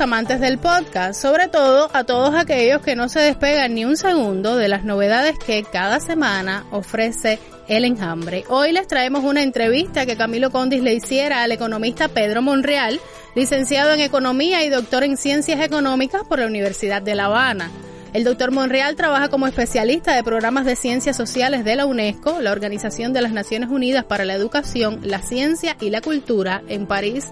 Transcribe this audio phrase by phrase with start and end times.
[0.00, 4.56] Amantes del podcast, sobre todo a todos aquellos que no se despegan ni un segundo
[4.56, 7.38] de las novedades que cada semana ofrece
[7.68, 8.44] el enjambre.
[8.48, 13.00] Hoy les traemos una entrevista que Camilo Condis le hiciera al economista Pedro Monreal,
[13.34, 17.70] licenciado en Economía y doctor en Ciencias Económicas por la Universidad de La Habana.
[18.12, 22.52] El doctor Monreal trabaja como especialista de programas de ciencias sociales de la UNESCO, la
[22.52, 27.26] Organización de las Naciones Unidas para la Educación, la Ciencia y la Cultura en París,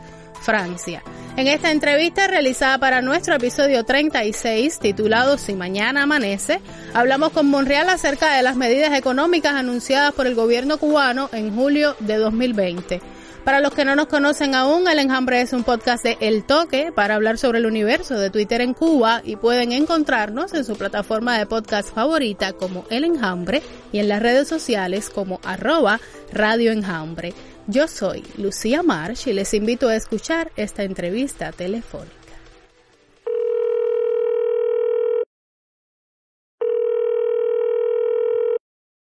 [0.46, 1.02] Francia.
[1.36, 6.60] En esta entrevista realizada para nuestro episodio 36, titulado Si mañana amanece,
[6.94, 11.96] hablamos con Monreal acerca de las medidas económicas anunciadas por el gobierno cubano en julio
[11.98, 13.00] de 2020.
[13.42, 16.92] Para los que no nos conocen aún, El Enjambre es un podcast de El Toque
[16.94, 21.38] para hablar sobre el universo de Twitter en Cuba y pueden encontrarnos en su plataforma
[21.38, 26.00] de podcast favorita como El Enjambre y en las redes sociales como arroba
[26.32, 27.34] Radio Enjambre.
[27.68, 32.14] Yo soy Lucía Marsh y les invito a escuchar esta entrevista telefónica.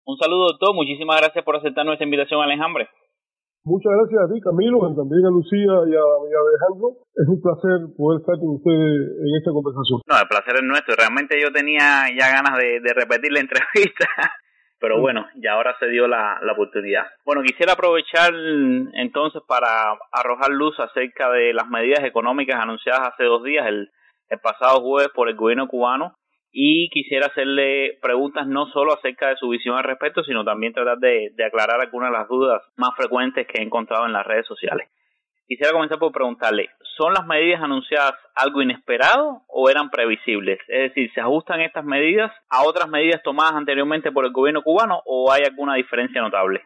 [0.06, 2.88] Un saludo doctor, muchísimas gracias por aceptar nuestra invitación al enjambre.
[3.62, 7.04] Muchas gracias a ti, Camilo, y también a Lucía y a, y a Alejandro.
[7.12, 10.00] Es un placer poder estar con ustedes en esta conversación.
[10.08, 10.96] No, el placer es nuestro.
[10.96, 14.08] Realmente yo tenía ya ganas de, de repetir la entrevista,
[14.78, 17.06] pero bueno, ya ahora se dio la, la oportunidad.
[17.24, 18.32] Bueno, quisiera aprovechar
[18.94, 19.68] entonces para
[20.12, 23.90] arrojar luz acerca de las medidas económicas anunciadas hace dos días, el,
[24.28, 26.14] el pasado jueves, por el gobierno cubano
[26.58, 30.96] y quisiera hacerle preguntas no solo acerca de su visión al respecto, sino también tratar
[30.98, 34.46] de, de, aclarar algunas de las dudas más frecuentes que he encontrado en las redes
[34.46, 34.88] sociales.
[35.46, 36.66] Quisiera comenzar por preguntarle,
[36.98, 40.58] ¿son las medidas anunciadas algo inesperado o eran previsibles?
[40.66, 45.00] Es decir, ¿se ajustan estas medidas a otras medidas tomadas anteriormente por el gobierno cubano
[45.06, 46.62] o hay alguna diferencia notable?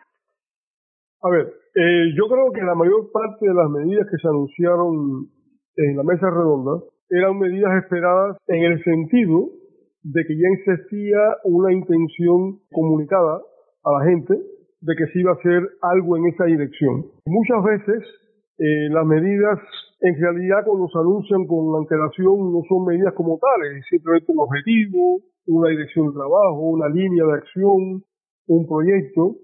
[1.22, 5.28] A ver, eh, yo creo que la mayor parte de las medidas que se anunciaron
[5.76, 9.50] en la mesa redonda eran medidas esperadas en el sentido
[10.02, 13.42] de que ya existía una intención comunicada
[13.84, 14.32] a la gente
[14.80, 17.04] de que se iba a hacer algo en esa dirección.
[17.26, 18.20] Muchas veces
[18.60, 19.58] eh, las medidas
[20.00, 24.40] en realidad cuando se anuncian con antelación no son medidas como tales, es simplemente un
[24.40, 28.04] objetivo, una dirección de trabajo, una línea de acción,
[28.48, 29.36] un proyecto,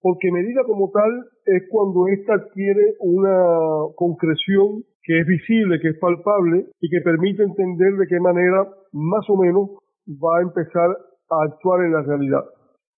[0.00, 1.10] porque medida como tal
[1.46, 7.42] es cuando ésta adquiere una concreción que es visible, que es palpable y que permite
[7.42, 9.70] entender de qué manera más o menos
[10.06, 12.44] va a empezar a actuar en la realidad.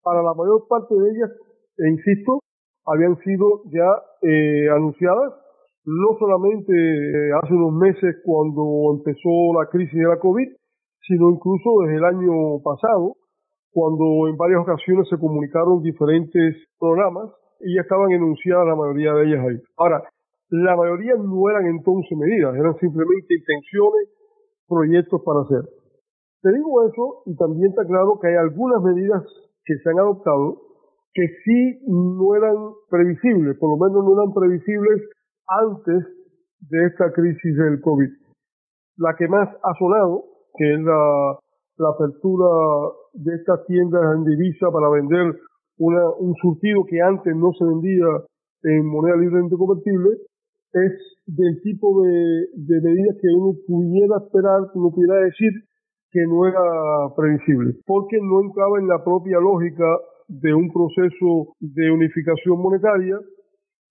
[0.02, 1.30] Para la mayor parte de ellas,
[1.78, 2.40] e insisto,
[2.86, 3.88] habían sido ya
[4.22, 5.41] eh, anunciadas,
[5.84, 10.48] no solamente eh, hace unos meses cuando empezó la crisis de la COVID,
[11.06, 13.16] sino incluso desde el año pasado,
[13.72, 19.24] cuando en varias ocasiones se comunicaron diferentes programas y ya estaban enunciadas la mayoría de
[19.24, 19.58] ellas ahí.
[19.76, 20.02] Ahora,
[20.50, 24.08] la mayoría no eran entonces medidas, eran simplemente intenciones,
[24.68, 25.62] proyectos para hacer.
[26.42, 29.22] Te digo eso y también está claro que hay algunas medidas
[29.64, 30.60] que se han adoptado
[31.14, 32.56] que sí no eran
[32.90, 35.02] previsibles, por lo menos no eran previsibles
[35.48, 36.04] antes
[36.60, 38.10] de esta crisis del COVID.
[38.98, 41.38] La que más ha sonado, que es la,
[41.82, 42.46] apertura
[43.14, 45.34] de estas tiendas en divisa para vender
[45.78, 48.06] una, un surtido que antes no se vendía
[48.62, 50.10] en moneda libremente convertible,
[50.72, 50.92] es
[51.26, 55.50] del tipo de, de medidas que uno pudiera esperar, uno pudiera decir
[56.12, 56.62] que no era
[57.16, 59.84] previsible, porque no entraba en la propia lógica
[60.28, 63.18] de un proceso de unificación monetaria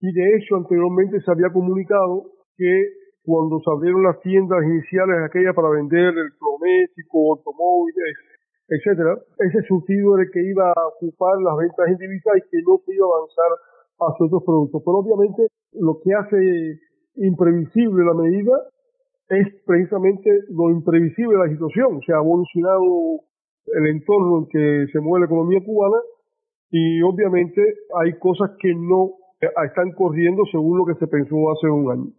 [0.01, 2.25] y de hecho anteriormente se había comunicado
[2.57, 8.17] que cuando se abrieron las tiendas iniciales aquellas para vender electrodomésticos, automóviles,
[8.67, 12.81] etcétera, ese surtido era el que iba a ocupar las ventas individuales y que no
[12.83, 13.51] se iba a avanzar
[13.99, 14.81] hacia otros productos.
[14.83, 16.79] Pero obviamente lo que hace
[17.15, 18.57] imprevisible la medida
[19.29, 22.01] es precisamente lo imprevisible de la situación.
[22.05, 23.21] Se ha evolucionado
[23.67, 25.97] el entorno en que se mueve la economía cubana
[26.71, 27.61] y obviamente
[28.01, 32.11] hay cosas que no están corriendo según lo que se pensó hace un año.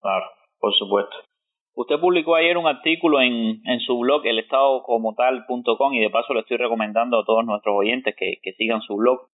[0.00, 0.26] Claro,
[0.58, 1.16] por supuesto.
[1.76, 6.56] Usted publicó ayer un artículo en, en su blog, elestadocomotal.com, y de paso le estoy
[6.56, 9.26] recomendando a todos nuestros oyentes que, que sigan su blog.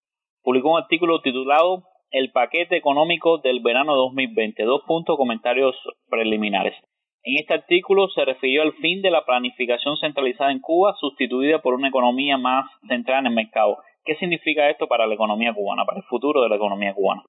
[0.43, 4.63] Publicó un artículo titulado El paquete económico del verano 2020.
[4.63, 5.77] Dos puntos comentarios
[6.09, 6.75] preliminares.
[7.23, 11.75] En este artículo se refirió al fin de la planificación centralizada en Cuba, sustituida por
[11.75, 13.77] una economía más centrada en el mercado.
[14.05, 17.23] ¿Qué significa esto para la economía cubana, para el futuro de la economía cubana?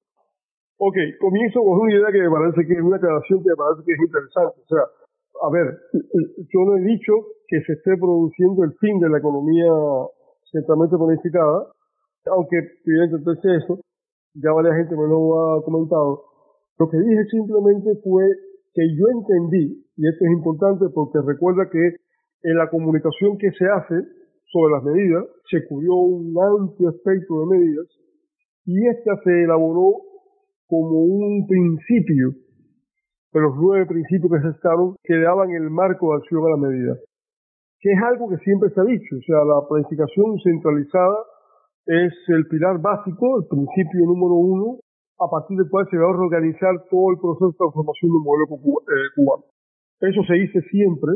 [0.77, 3.83] Ok, comienzo con una idea que me parece que es una aclaración que me parece
[3.85, 4.61] que es interesante.
[4.61, 4.83] O sea,
[5.45, 5.77] a ver,
[6.49, 7.13] yo no he dicho
[7.47, 9.69] que se esté produciendo el fin de la economía
[10.51, 11.67] centralmente planificada,
[12.33, 13.79] aunque evidentemente eso,
[14.33, 16.23] ya varias gente me lo ha comentado.
[16.79, 18.25] Lo que dije simplemente fue
[18.73, 21.99] que yo entendí, y esto es importante porque recuerda que
[22.43, 24.01] en la comunicación que se hace
[24.49, 27.87] sobre las medidas, se cubrió un amplio espectro de medidas,
[28.65, 29.93] y esta se elaboró
[30.67, 32.31] como un principio
[33.33, 36.57] de los nueve principios que se estaron que daban el marco de acción a la
[36.57, 36.95] medida,
[37.79, 41.17] que es algo que siempre se ha dicho, o sea, la planificación centralizada
[41.85, 44.79] es el pilar básico, el principio número uno
[45.19, 48.45] a partir del cual se va a organizar todo el proceso de transformación del modelo
[48.49, 49.43] eh, cubano.
[50.01, 51.13] Eso se dice siempre.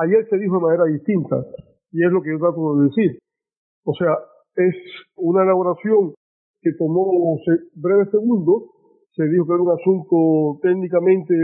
[0.00, 1.36] Ayer se dijo de manera distinta,
[1.92, 3.18] y es lo que yo trato de decir.
[3.84, 4.16] O sea,
[4.56, 4.74] es
[5.16, 6.14] una elaboración
[6.60, 7.38] que tomó
[7.74, 8.64] breves segundos,
[9.14, 11.34] se dijo que era un asunto técnicamente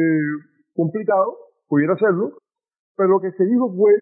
[0.75, 1.37] complicado,
[1.69, 2.33] pudiera serlo,
[2.97, 3.93] pero lo que se dijo fue,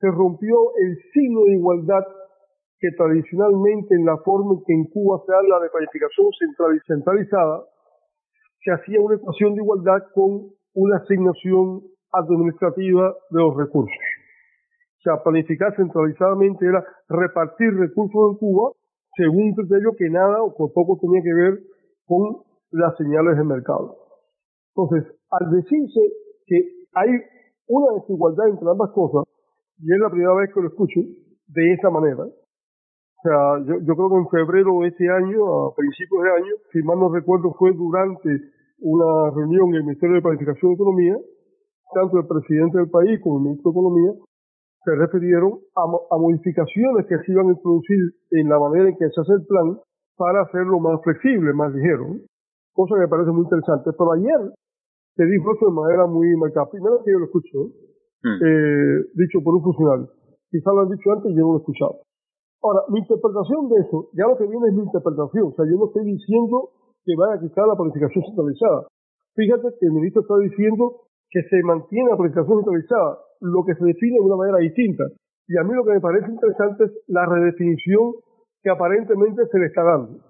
[0.00, 2.04] se rompió el signo de igualdad
[2.78, 6.28] que tradicionalmente en la forma en que en Cuba se habla de planificación
[6.86, 7.64] centralizada,
[8.64, 11.82] se hacía una ecuación de igualdad con una asignación
[12.12, 14.09] administrativa de los recursos.
[15.00, 18.72] O sea, planificar centralizadamente era repartir recursos en Cuba
[19.16, 21.58] según un criterio que nada o poco tenía que ver
[22.04, 23.96] con las señales de mercado.
[24.76, 26.00] Entonces, al decirse
[26.44, 26.56] que
[26.92, 27.08] hay
[27.66, 29.24] una desigualdad entre ambas cosas,
[29.78, 31.00] y es la primera vez que lo escucho
[31.48, 35.74] de esa manera, o sea, yo, yo creo que en febrero de ese año, a
[35.74, 38.28] principios de año, si mal no recuerdo, fue durante
[38.80, 41.16] una reunión en el Ministerio de Planificación y Economía,
[41.94, 44.12] tanto el presidente del país como el ministro de Economía
[44.84, 48.00] se refirieron a, a, modificaciones que se iban a introducir
[48.30, 49.78] en la manera en que se hace el plan
[50.16, 52.06] para hacerlo más flexible, más ligero,
[52.72, 53.90] cosa que me parece muy interesante.
[53.96, 54.40] Pero ayer
[55.16, 56.70] se dijo eso de manera muy marcada.
[56.70, 57.58] Primero que yo lo escucho,
[58.24, 58.38] hmm.
[58.40, 60.08] eh, dicho por un funcionario.
[60.50, 61.94] Quizás lo han dicho antes y yo no lo he escuchado.
[62.62, 65.80] Ahora, mi interpretación de eso, ya lo que viene es mi interpretación, o sea, yo
[65.80, 66.68] no estoy diciendo
[67.04, 68.84] que vaya a quitar la planificación centralizada.
[69.32, 73.84] Fíjate que el ministro está diciendo que se mantiene la planificación centralizada, lo que se
[73.84, 75.04] define de una manera distinta.
[75.48, 78.12] Y a mí lo que me parece interesante es la redefinición
[78.62, 80.20] que aparentemente se le está dando.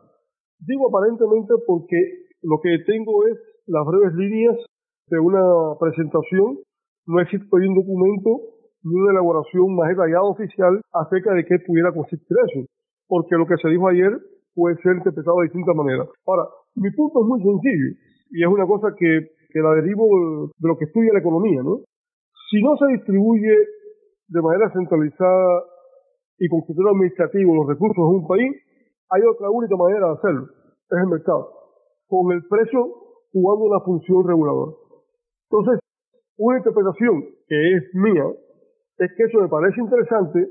[0.60, 1.96] Digo aparentemente porque
[2.42, 4.56] lo que tengo es las breves líneas
[5.08, 5.42] de una
[5.78, 6.58] presentación,
[7.06, 8.30] no existe un documento
[8.82, 12.66] y una elaboración más detallada oficial acerca de qué pudiera consistir eso,
[13.08, 14.12] porque lo que se dijo ayer
[14.54, 16.08] puede ser interpretado de distintas maneras.
[16.26, 17.90] Ahora, mi punto es muy sencillo,
[18.30, 21.80] y es una cosa que, que la derivo de lo que estudia la economía, ¿no?
[22.50, 23.55] Si no se distribuye
[24.26, 25.62] de manera centralizada
[26.37, 28.50] y con criterio administrativo los recursos de un país,
[29.11, 30.47] hay otra única manera de hacerlo,
[30.91, 31.47] es el mercado,
[32.08, 32.91] con el precio
[33.31, 34.73] jugando una función reguladora.
[35.49, 35.79] Entonces,
[36.38, 38.26] una interpretación que es mía,
[38.99, 40.50] es que eso me parece interesante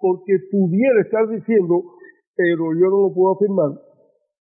[0.00, 1.82] porque pudiera estar diciendo,
[2.36, 3.70] pero yo no lo puedo afirmar,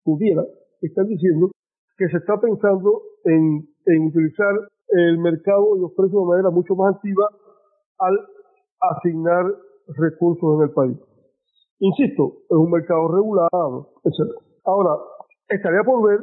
[0.03, 0.43] pudiera
[0.81, 1.51] estar diciendo
[1.99, 4.55] que se está pensando en, en utilizar
[4.89, 7.29] el mercado y los precios de manera mucho más activa
[7.99, 8.19] al
[8.81, 9.45] asignar
[9.89, 10.99] recursos en el país.
[11.79, 14.33] Insisto, es un mercado regulado, etc.
[14.65, 14.97] Ahora,
[15.49, 16.21] estaría por ver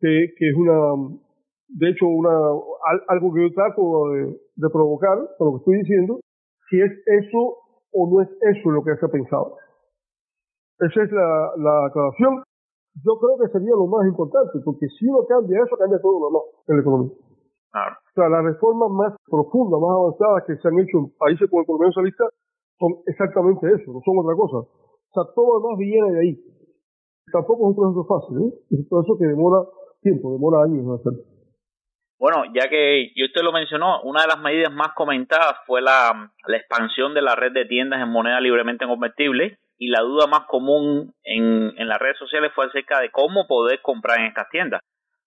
[0.00, 1.18] que, que es una,
[1.68, 2.30] de hecho, una,
[3.08, 6.20] algo que yo trato de, de provocar, por lo que estoy diciendo,
[6.70, 7.58] si es eso
[7.92, 9.56] o no es eso lo que se ha pensado.
[10.80, 12.42] Esa es la, la aclaración.
[13.04, 16.26] Yo creo que sería lo más importante, porque si uno cambia eso, cambia todo lo
[16.26, 17.12] demás en la economía.
[17.74, 21.60] O sea, las reformas más profundas, más avanzadas que se han hecho en países como
[21.60, 22.24] el economía socialista
[22.78, 24.62] son exactamente eso, no son otra cosa.
[24.62, 26.34] O sea, todo lo demás viene de ahí.
[27.32, 28.50] Tampoco es un proceso fácil, ¿eh?
[28.70, 29.66] Es un proceso que demora
[30.02, 31.34] tiempo, demora años en hacerlo.
[32.18, 36.30] Bueno, ya que y usted lo mencionó, una de las medidas más comentadas fue la,
[36.46, 40.46] la expansión de la red de tiendas en moneda libremente convertible y la duda más
[40.46, 44.80] común en, en las redes sociales fue acerca de cómo poder comprar en estas tiendas.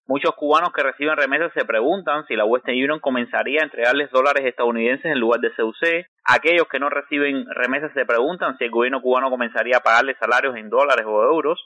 [0.07, 4.45] Muchos cubanos que reciben remesas se preguntan si la Western Union comenzaría a entregarles dólares
[4.45, 6.07] estadounidenses en lugar de CUC.
[6.23, 10.55] Aquellos que no reciben remesas se preguntan si el gobierno cubano comenzaría a pagarles salarios
[10.55, 11.59] en dólares o euros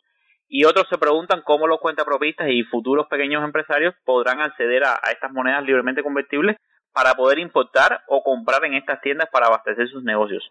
[0.54, 5.32] y otros se preguntan cómo los cuentapropistas y futuros pequeños empresarios podrán acceder a, estas
[5.32, 6.58] monedas libremente convertibles
[6.94, 10.44] para poder importar o comprar en estas tiendas para abastecer sus negocios.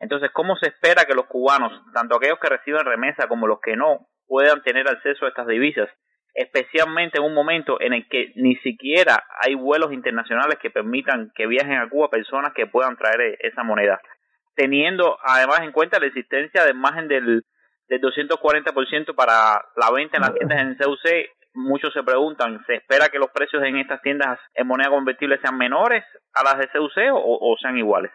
[0.00, 3.76] Entonces, ¿cómo se espera que los cubanos, tanto aquellos que reciben remesa como los que
[3.76, 5.88] no, puedan tener acceso a estas divisas?
[6.34, 11.46] Especialmente en un momento en el que ni siquiera hay vuelos internacionales que permitan que
[11.46, 14.00] viajen a Cuba personas que puedan traer e-, esa moneda.
[14.54, 17.42] Teniendo además en cuenta la existencia de margen del,
[17.88, 23.08] del 240% para la venta en las tiendas en CUC, muchos se preguntan, ¿se espera
[23.08, 26.04] que los precios en estas tiendas en moneda convertible sean menores
[26.34, 28.12] a las de CUC o, sean iguales?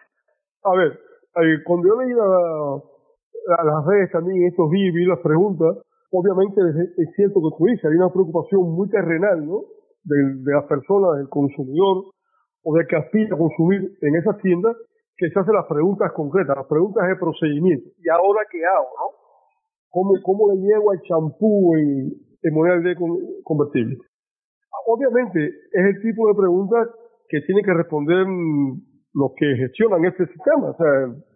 [0.64, 5.20] A ver, eh, cuando yo leí a las redes también estos días y vi las
[5.20, 5.76] preguntas,
[6.14, 6.60] obviamente
[6.96, 9.62] es, cierto que tú dices, hay una preocupación muy terrenal, ¿no?
[10.04, 12.12] De, las personas, del consumidor
[12.62, 14.76] o de que aspira a consumir en esas tiendas,
[15.16, 17.88] que se hacen las preguntas concretas, las preguntas de procedimiento.
[17.98, 19.06] ¿Y ahora qué hago, no?
[19.90, 22.10] ¿Cómo, cómo le llevo al champú en,
[22.42, 22.96] en moneda de
[23.44, 23.96] convertible?
[24.86, 26.88] Obviamente es el tipo de preguntas
[27.28, 28.26] que tienen que responder
[29.14, 30.90] los que gestionan este sistema, o sea,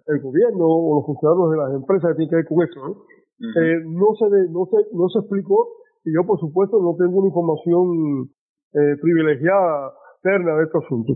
[0.07, 2.81] el, gobierno o los funcionarios de las empresas que tienen que ver con eso.
[2.89, 3.18] ¿no?
[3.39, 5.69] Eh, no, se no, se, no se explicó
[6.05, 8.31] y yo, por supuesto, no tengo una información
[8.73, 11.13] eh, privilegiada externa de este asunto.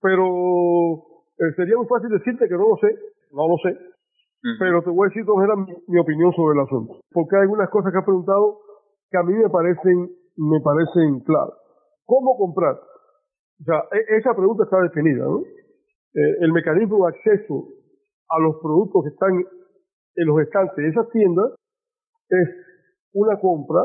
[0.00, 0.24] Pero
[1.38, 2.94] eh, sería muy fácil decirte que no lo sé,
[3.32, 3.76] no lo sé,
[4.58, 7.00] pero te voy a decir era mi, mi, opinión sobre el asunto.
[7.10, 8.60] Porque hay algunas cosas que has preguntado
[9.10, 11.54] que a mí me parecen, me parecen claras.
[12.04, 12.76] ¿Cómo comprar?
[12.76, 15.40] O sea, e, esa pregunta está definida, ¿no?
[15.40, 17.68] Eh, el mecanismo de acceso
[18.28, 21.52] a los productos que están en los estantes de esas tiendas
[22.28, 22.48] es
[23.14, 23.82] una compra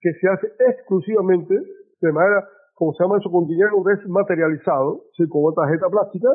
[0.00, 1.54] que se hace exclusivamente
[2.00, 5.28] de manera, como se llama eso, con dinero desmaterializado, ¿sí?
[5.28, 6.28] con una tarjeta plástica,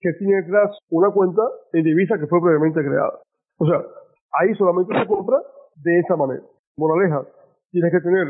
[0.00, 3.20] que tiene detrás una cuenta en divisa que fue previamente creada.
[3.58, 3.82] O sea,
[4.40, 5.38] ahí solamente se compra
[5.76, 6.42] de esa manera.
[6.76, 7.26] Moraleja,
[7.70, 8.26] tienes que tener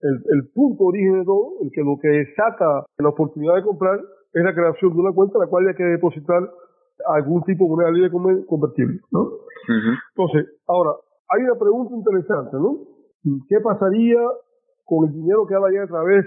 [0.00, 4.00] el, el punto origen de todo, el que lo que saca la oportunidad de comprar
[4.32, 6.42] es la creación de una cuenta en la cual hay que depositar
[7.06, 8.10] algún tipo de moneda libre
[8.46, 9.30] convertible, ¿no?
[10.16, 10.90] Entonces, ahora,
[11.34, 12.78] hay una pregunta interesante, ¿no?
[13.48, 14.20] ¿Qué pasaría
[14.84, 16.24] con el dinero que hay a través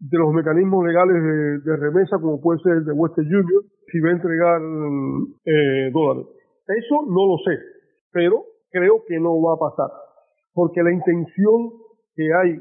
[0.00, 1.16] de los mecanismos legales
[1.64, 4.60] de, remesa, como puede ser el de Western Union, si va a entregar
[5.46, 6.26] eh, dólares?
[6.66, 7.58] Eso no lo sé,
[8.12, 9.90] pero creo que no va a pasar,
[10.52, 11.70] porque la intención
[12.14, 12.60] que hay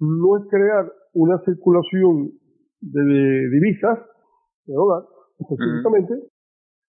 [0.00, 2.30] no es crear una circulación
[2.80, 3.98] de, divisas,
[4.66, 6.14] de dólares, específicamente,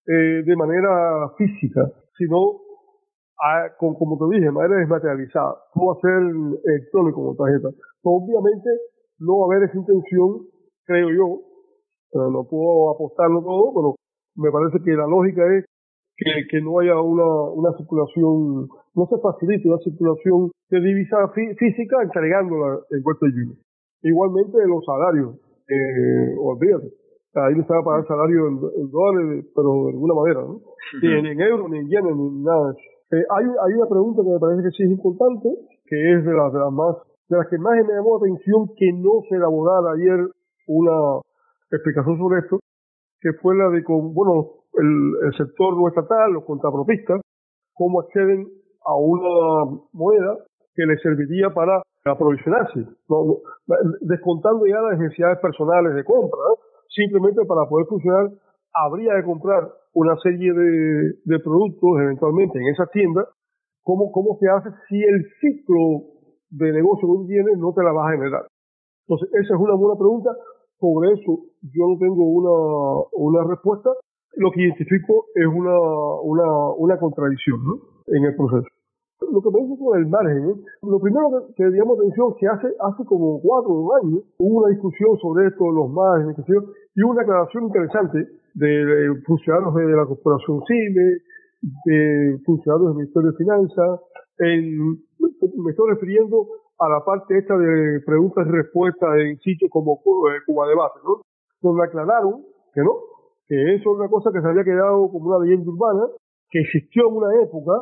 [0.06, 1.82] eh, de manera física,
[2.18, 2.65] sino
[3.78, 5.54] como te dije, de manera desmaterializada.
[5.74, 6.20] No va a ser
[6.64, 7.68] electrónico como tarjeta.
[8.02, 8.70] Obviamente
[9.18, 10.46] no va a haber esa intención,
[10.84, 11.40] creo yo,
[12.12, 13.94] pero no puedo apostarlo todo, pero
[14.36, 15.64] me parece que la lógica es
[16.16, 22.02] que, que no haya una, una circulación, no se facilite una circulación de divisa física
[22.02, 23.54] entregándola en Puerto Rico.
[24.02, 25.36] Igualmente los salarios,
[25.68, 26.88] eh, olvídate.
[27.34, 30.60] Ahí no se va a pagar salario en, dólares, pero de alguna manera, ¿no?
[31.02, 32.95] Ni en, euros, ni en yenes, ni nada de eso.
[33.12, 35.48] Eh, hay, hay una pregunta que me parece que sí es importante,
[35.86, 36.96] que es de las, de las más,
[37.28, 40.26] de las que más me llamó la atención que no se elaborara ayer
[40.66, 41.20] una
[41.70, 42.58] explicación sobre esto,
[43.20, 47.20] que fue la de con, bueno, el, sector no estatal, los contrapropistas,
[47.74, 48.46] cómo acceden
[48.84, 50.38] a una moneda
[50.74, 52.86] que les serviría para aprovisionarse,
[54.00, 56.38] descontando ya las necesidades personales de compra,
[56.88, 58.30] simplemente para poder funcionar
[58.74, 63.24] habría que comprar una serie de, productos eventualmente en esa tienda,
[63.82, 66.12] ¿cómo, ¿cómo se hace si el ciclo
[66.50, 68.44] de negocio que tiene no te la va a generar?
[69.08, 70.30] Entonces, esa es una buena pregunta.
[70.78, 72.52] Sobre eso yo no tengo una,
[73.12, 73.88] una respuesta.
[74.36, 75.72] Lo que identifico es una,
[76.20, 76.44] una,
[76.76, 77.80] una contradicción ¿no?
[78.12, 78.68] en el proceso.
[79.32, 80.54] Lo que me dice con el margen, ¿eh?
[80.82, 83.72] lo primero que, que digamos atención que hace, hace como cuatro
[84.04, 86.36] años hubo una discusión sobre esto, los márgenes,
[86.94, 91.18] y una aclaración interesante de, funcionarios de la Corporación CIME,
[91.84, 94.00] de funcionarios del Ministerio de Finanzas,
[94.38, 96.46] me estoy refiriendo
[96.78, 101.22] a la parte esta de preguntas y respuestas en sitios como eh, Cuba Debate, ¿no?
[101.62, 102.44] Donde aclararon
[102.74, 102.92] que no,
[103.48, 106.06] que eso es una cosa que se había quedado como una leyenda urbana,
[106.50, 107.72] que existió en una época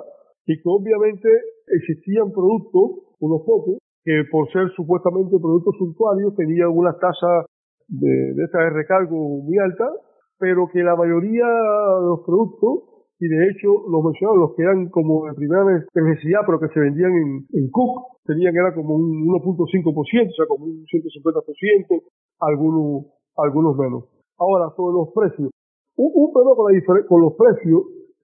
[0.46, 1.28] y que obviamente
[1.66, 7.46] existían productos, unos pocos, que por ser supuestamente productos suntuarios tenían una tasa
[7.88, 9.90] de, de recargo muy alta
[10.38, 14.88] pero que la mayoría de los productos, y de hecho los mencionados, los que eran
[14.90, 19.26] como de primera necesidad, pero que se vendían en, en Cook, tenían era como un
[19.26, 22.02] 1.5%, o sea, como un 150%,
[22.40, 24.04] algunos, algunos menos.
[24.38, 25.50] Ahora, sobre los precios.
[25.96, 27.82] Un, un problema con, con los precios,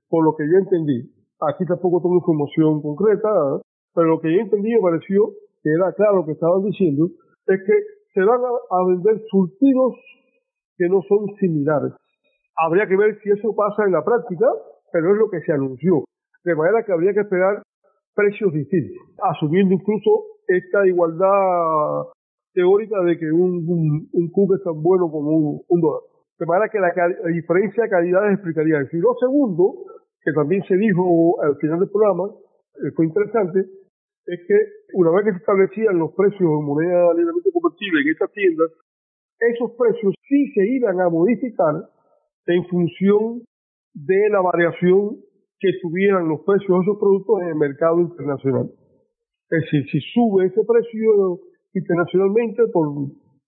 [0.09, 1.09] por lo que yo entendí,
[1.40, 3.31] aquí tampoco tengo información concreta,
[3.95, 5.31] pero lo que yo entendí me pareció
[5.62, 7.09] que era claro lo que estaban diciendo,
[7.47, 7.73] es que
[8.14, 9.95] se van a, vender surtidos
[10.81, 11.93] que no son similares.
[12.57, 14.47] Habría que ver si eso pasa en la práctica,
[14.91, 16.05] pero es lo que se anunció.
[16.43, 17.63] De manera que habría que esperar
[18.15, 22.09] precios distintos, asumiendo incluso esta igualdad
[22.55, 26.01] teórica de que un, un, es tan bueno como un, dólar.
[26.39, 26.91] De manera que la,
[27.29, 28.97] diferencia de calidades explicaría eso.
[28.97, 29.85] Y lo segundo,
[30.25, 34.57] que también se dijo al final del programa, eh, fue interesante, es que
[34.95, 38.71] una vez que se establecían los precios de moneda libremente convertible en estas tiendas,
[39.40, 41.75] esos precios sí se iban a modificar
[42.47, 43.42] en función
[43.94, 45.16] de la variación
[45.59, 48.70] que tuvieran los precios de esos productos en el mercado internacional.
[49.50, 51.40] Es decir, si sube ese precio
[51.75, 52.88] internacionalmente por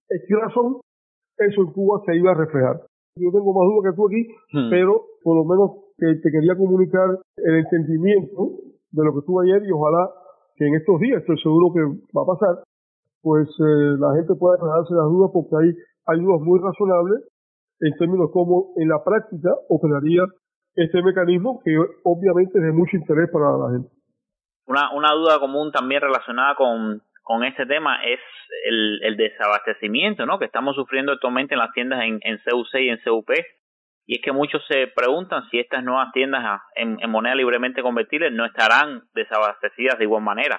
[0.09, 0.81] X razón,
[1.39, 2.83] eso en Cuba se iba a reflejar.
[3.17, 4.71] Yo tengo más dudas que tú aquí, hmm.
[4.71, 8.59] pero por lo menos te quería comunicar el entendimiento
[8.91, 10.11] de lo que tuve ayer y ojalá
[10.57, 11.81] que en estos días, estoy seguro que
[12.17, 12.65] va a pasar,
[13.23, 15.71] pues eh, la gente pueda aclararse las dudas porque hay,
[16.07, 17.23] hay dudas muy razonables
[17.81, 20.23] en términos como en la práctica operaría
[20.75, 23.89] este mecanismo que obviamente es de mucho interés para la gente.
[24.67, 28.21] Una, una duda común también relacionada con, con este tema es
[28.67, 30.39] el, el desabastecimiento ¿no?
[30.39, 33.31] que estamos sufriendo actualmente en las tiendas en, en CUC y en CUP.
[34.07, 38.31] Y es que muchos se preguntan si estas nuevas tiendas en, en moneda libremente convertible
[38.31, 40.59] no estarán desabastecidas de igual manera.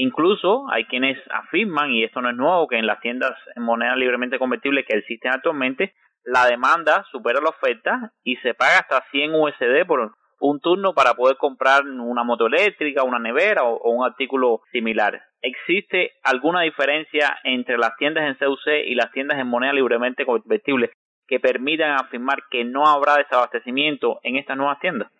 [0.00, 3.96] Incluso hay quienes afirman, y esto no es nuevo, que en las tiendas en moneda
[3.96, 9.34] libremente convertible que existen actualmente, la demanda supera la oferta y se paga hasta 100
[9.34, 14.60] USD por un turno para poder comprar una moto eléctrica, una nevera o, un artículo
[14.70, 15.20] similar.
[15.42, 20.92] ¿Existe alguna diferencia entre las tiendas en CUC y las tiendas en moneda libremente convertible
[21.26, 25.10] que permitan afirmar que no habrá desabastecimiento en estas nuevas tiendas?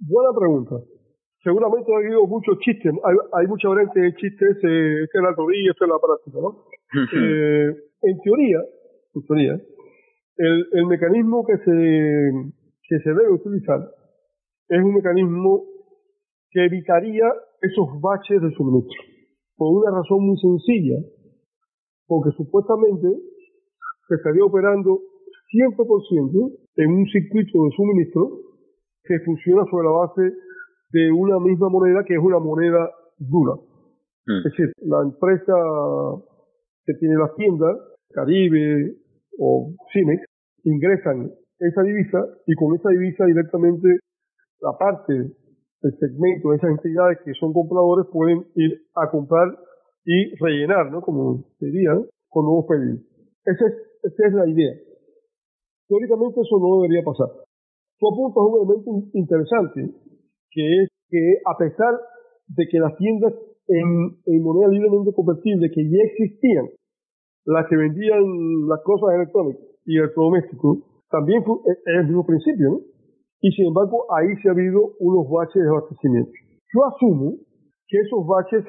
[0.00, 0.99] Buena pregunta.
[1.42, 2.92] Seguramente ha habido muchos chistes,
[3.32, 6.66] hay, mucha variante de chistes, eh, este es la teoría, este es la práctica, ¿no?
[7.16, 8.60] Eh, en teoría,
[9.14, 9.60] en teoría,
[10.36, 12.30] el, el mecanismo que se,
[12.88, 13.80] que se debe utilizar
[14.68, 15.64] es un mecanismo
[16.50, 17.24] que evitaría
[17.62, 19.02] esos baches de suministro.
[19.56, 20.96] Por una razón muy sencilla,
[22.06, 23.08] porque supuestamente
[24.08, 25.00] se estaría operando
[25.52, 28.30] 100% en un circuito de suministro
[29.04, 30.49] que funciona sobre la base
[30.92, 33.54] de una misma moneda que es una moneda dura.
[34.26, 34.38] Mm.
[34.38, 35.54] Es decir, la empresa
[36.84, 37.76] que tiene las tiendas,
[38.10, 38.96] Caribe
[39.38, 40.22] o Cimex,
[40.64, 44.00] ingresan esa divisa y con esa divisa directamente
[44.60, 49.56] la parte del segmento de esas entidades que son compradores pueden ir a comprar
[50.04, 51.00] y rellenar, ¿no?
[51.02, 53.00] Como dirían, con nuevos pedidos.
[53.44, 54.74] Esa es, esa es la idea.
[55.88, 57.28] Teóricamente eso no debería pasar.
[57.98, 59.94] Tu apuntas un elemento interesante,
[60.50, 61.94] que es que a pesar
[62.48, 63.32] de que las tiendas
[63.68, 66.66] en, moneda libremente convertible que ya existían,
[67.44, 70.78] las que vendían las cosas electrónicas y electrodomésticos,
[71.10, 72.80] también fue, es el mismo principio.
[73.40, 76.30] Y sin embargo, ahí se ha habido unos baches de abastecimiento.
[76.74, 77.36] Yo asumo
[77.88, 78.64] que esos baches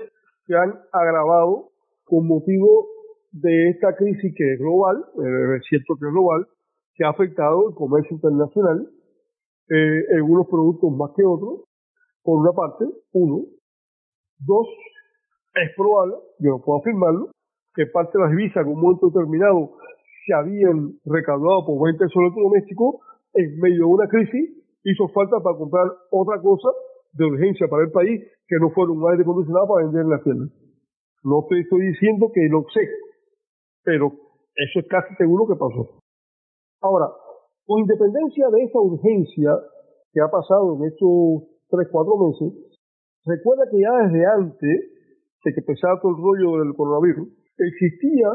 [0.48, 1.72] se han agravado
[2.06, 2.88] con motivo
[3.32, 6.48] de esta crisis que es global, eh, es cierto que es global,
[6.96, 8.88] que ha afectado el comercio internacional
[9.70, 11.64] eh, en unos productos más que otros,
[12.24, 13.46] por una parte, uno.
[14.40, 14.68] Dos,
[15.56, 17.32] es probable, yo no puedo afirmarlo,
[17.76, 19.78] que parte de las divisas en un momento determinado
[20.26, 22.96] se habían recaudado por venta de electrodomésticos
[23.34, 26.70] en medio de una crisis hizo falta para comprar otra cosa
[27.14, 30.24] de urgencia para el país que no fuera un aire acondicionado para vender en la
[30.24, 30.46] tienda.
[31.24, 32.82] No te estoy diciendo que lo sé,
[33.84, 34.12] pero
[34.56, 36.00] eso es casi seguro que pasó.
[36.82, 37.08] Ahora,
[37.66, 39.52] con independencia de esa urgencia
[40.12, 42.54] que ha pasado en estos tres, cuatro meses,
[43.26, 44.76] recuerda que ya desde antes
[45.44, 48.30] de que empezara todo el rollo del coronavirus, existía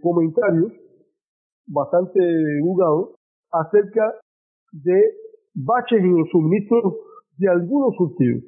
[0.00, 0.72] comentarios
[1.66, 3.14] bastante divulgados
[3.52, 4.12] acerca
[4.72, 4.98] de
[5.54, 6.94] baches en los suministros
[7.38, 8.42] de algunos surtidos.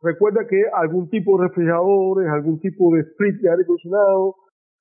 [0.00, 4.34] Recuerda que algún tipo de refrigeradores, algún tipo de split de aire acondicionado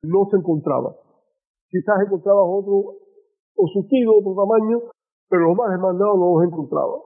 [0.03, 0.95] no se encontraba.
[1.69, 2.97] Quizás encontrabas otro
[3.57, 4.79] o surtido, otro tamaño,
[5.29, 6.97] pero los más demandados no los encontraba.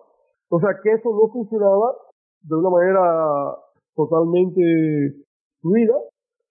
[0.51, 1.95] O sea que eso no funcionaba
[2.43, 3.55] de una manera
[3.95, 4.61] totalmente
[5.61, 5.95] fluida,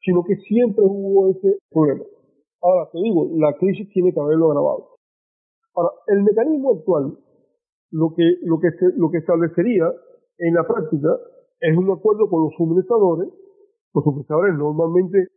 [0.00, 2.04] sino que siempre hubo ese problema.
[2.62, 4.88] Ahora te digo, la crisis tiene que haberlo agravado.
[5.74, 7.18] Ahora, el mecanismo actual
[7.90, 9.92] lo que, lo que, lo que establecería
[10.38, 11.08] en la práctica
[11.60, 13.28] es un acuerdo con los suministradores.
[13.92, 15.28] Los suministradores normalmente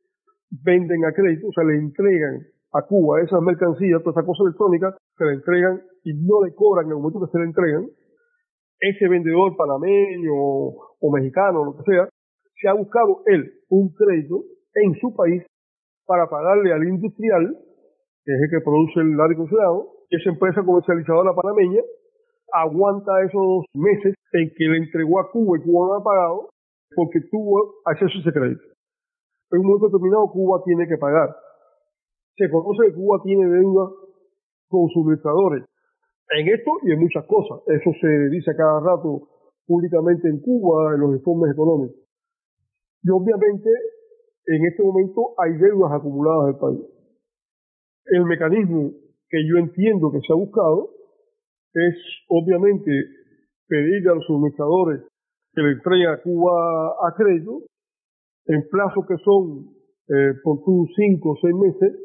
[0.64, 4.96] venden a crédito, o sea, le entregan a Cuba esas mercancías, todas esas cosas electrónicas,
[5.18, 7.90] se le entregan y no le cobran en el momento que se le entregan.
[8.80, 12.10] Ese vendedor panameño o, mexicano, lo que sea,
[12.62, 14.44] se ha buscado él un crédito
[14.76, 15.44] en su país
[16.06, 17.58] para pagarle al industrial,
[18.26, 21.82] que es el que produce el aire acondicionado, que esa empresa comercializadora panameña
[22.54, 26.50] aguanta esos meses en que le entregó a Cuba y Cuba no ha pagado
[26.96, 28.64] porque tuvo acceso a ese crédito.
[29.52, 31.36] En un momento determinado Cuba tiene que pagar.
[32.36, 33.90] Se conoce que Cuba tiene deuda
[34.70, 35.66] con suministradores
[36.30, 37.60] en esto y en muchas cosas.
[37.68, 39.30] Eso se dice cada rato
[39.66, 41.98] públicamente en Cuba, en los informes económicos.
[43.04, 43.70] Y obviamente
[44.46, 46.82] en este momento hay deudas acumuladas del país.
[48.06, 48.92] El mecanismo
[49.30, 50.90] que yo entiendo que se ha buscado
[51.74, 51.96] es
[52.30, 52.92] obviamente
[53.68, 55.02] pedirle a los suministradores
[55.54, 57.64] que le entreguen a Cuba a crédito
[58.46, 59.74] en plazos que son
[60.10, 62.00] eh, por tus cinco o seis meses.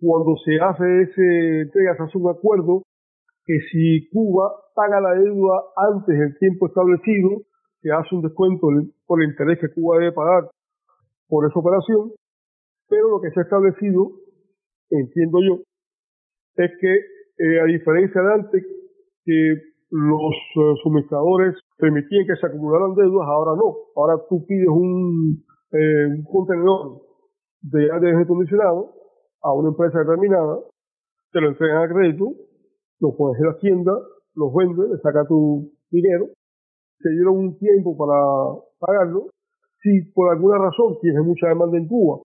[0.00, 2.82] Cuando se hace ese entrega, se hace un acuerdo
[3.46, 7.42] que si Cuba paga la deuda antes del tiempo establecido,
[7.80, 8.66] se hace un descuento
[9.06, 10.50] por el interés que Cuba debe pagar
[11.28, 12.10] por esa operación,
[12.88, 14.10] pero lo que se ha establecido,
[14.90, 15.62] entiendo yo,
[16.56, 16.94] es que
[17.38, 18.64] eh, a diferencia de antes,
[19.24, 19.54] que
[19.90, 23.76] los eh, suministradores permitían que se acumularan deudas, ahora no.
[23.94, 27.02] Ahora tú pides un, eh, un contenedor
[27.62, 28.92] de aire acondicionado
[29.42, 30.58] a una empresa determinada,
[31.32, 32.32] te lo entregan a crédito,
[33.00, 33.92] lo pones en la tienda,
[34.34, 36.26] los vendes, le sacas tu dinero,
[36.98, 38.16] te dieron un tiempo para
[38.78, 39.28] pagarlo.
[39.82, 42.20] Si por alguna razón tienes mucha demanda en Cuba,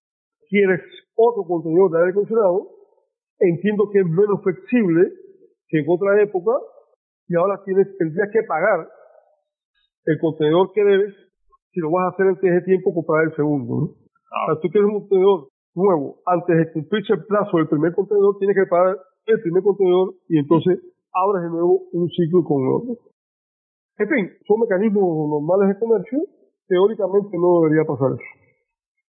[0.50, 0.82] quieres
[1.16, 2.70] otro contenedor de aire acondicionado,
[3.40, 5.12] entiendo que es menos flexible
[5.68, 6.52] que en otra época
[7.28, 8.88] y ahora tienes, tendrías que pagar
[10.06, 11.14] el contenedor que debes
[11.72, 13.76] si lo vas a hacer antes de tiempo comprar el segundo.
[13.76, 13.88] ¿no?
[14.32, 14.44] Ah.
[14.44, 18.38] O sea, tú quieres un contenedor nuevo, antes de cumplirse el plazo del primer contenedor,
[18.40, 20.80] tienes que pagar el primer contenedor y entonces
[21.14, 23.12] abres de nuevo un ciclo con el otro.
[23.98, 26.20] En fin, son mecanismos normales de comercio,
[26.68, 28.32] teóricamente no debería pasar eso.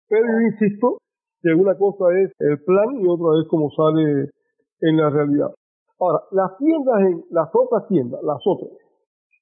[0.08, 0.98] Pero yo insisto
[1.40, 4.30] que una cosa es el plan y otra es cómo sale
[4.80, 5.50] en la realidad.
[5.98, 8.70] Ahora, las tiendas, en, las otras tiendas, las otras,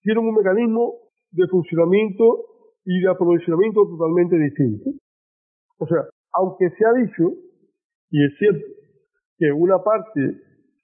[0.03, 0.95] tienen un mecanismo
[1.33, 2.45] de funcionamiento
[2.85, 4.91] y de aprovisionamiento totalmente distinto.
[5.79, 6.05] O sea,
[6.35, 7.33] aunque se ha dicho,
[8.11, 8.67] y es cierto,
[9.39, 10.21] que una parte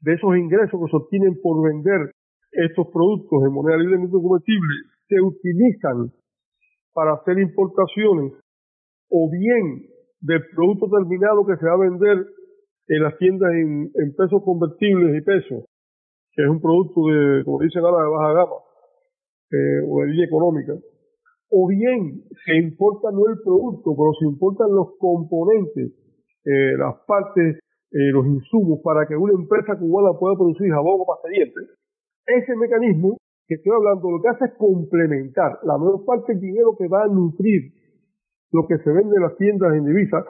[0.00, 2.12] de esos ingresos que se obtienen por vender
[2.52, 4.74] estos productos de moneda libremente convertible
[5.09, 6.12] se utilizan
[6.92, 8.32] para hacer importaciones
[9.11, 9.87] o bien
[10.20, 12.26] del producto terminado que se va a vender
[12.88, 15.64] en las tiendas en, pesos convertibles y pesos,
[16.32, 18.56] que es un producto de, como dicen ahora, de baja gama
[19.50, 20.72] eh, o de línea económica,
[21.50, 25.92] o bien se importa no el producto, pero se importan los componentes,
[26.44, 27.59] eh, las partes,
[27.92, 31.29] eh, los insumos para que una empresa cubana pueda producir jabón o pasta
[32.27, 36.77] Ese mecanismo que estoy hablando lo que hace es complementar la mayor parte del dinero
[36.77, 37.72] que va a nutrir
[38.53, 40.25] lo que se vende en las tiendas en divisas,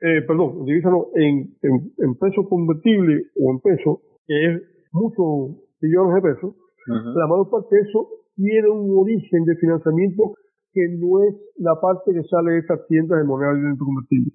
[0.00, 4.62] eh, perdón, en divisas no, en, en, peso convertible o en peso, que es
[4.92, 6.54] muchos millones de pesos,
[6.86, 10.34] la mayor parte de eso tiene un origen de financiamiento
[10.72, 14.32] que no es la parte que sale de estas tiendas de moneda convertible.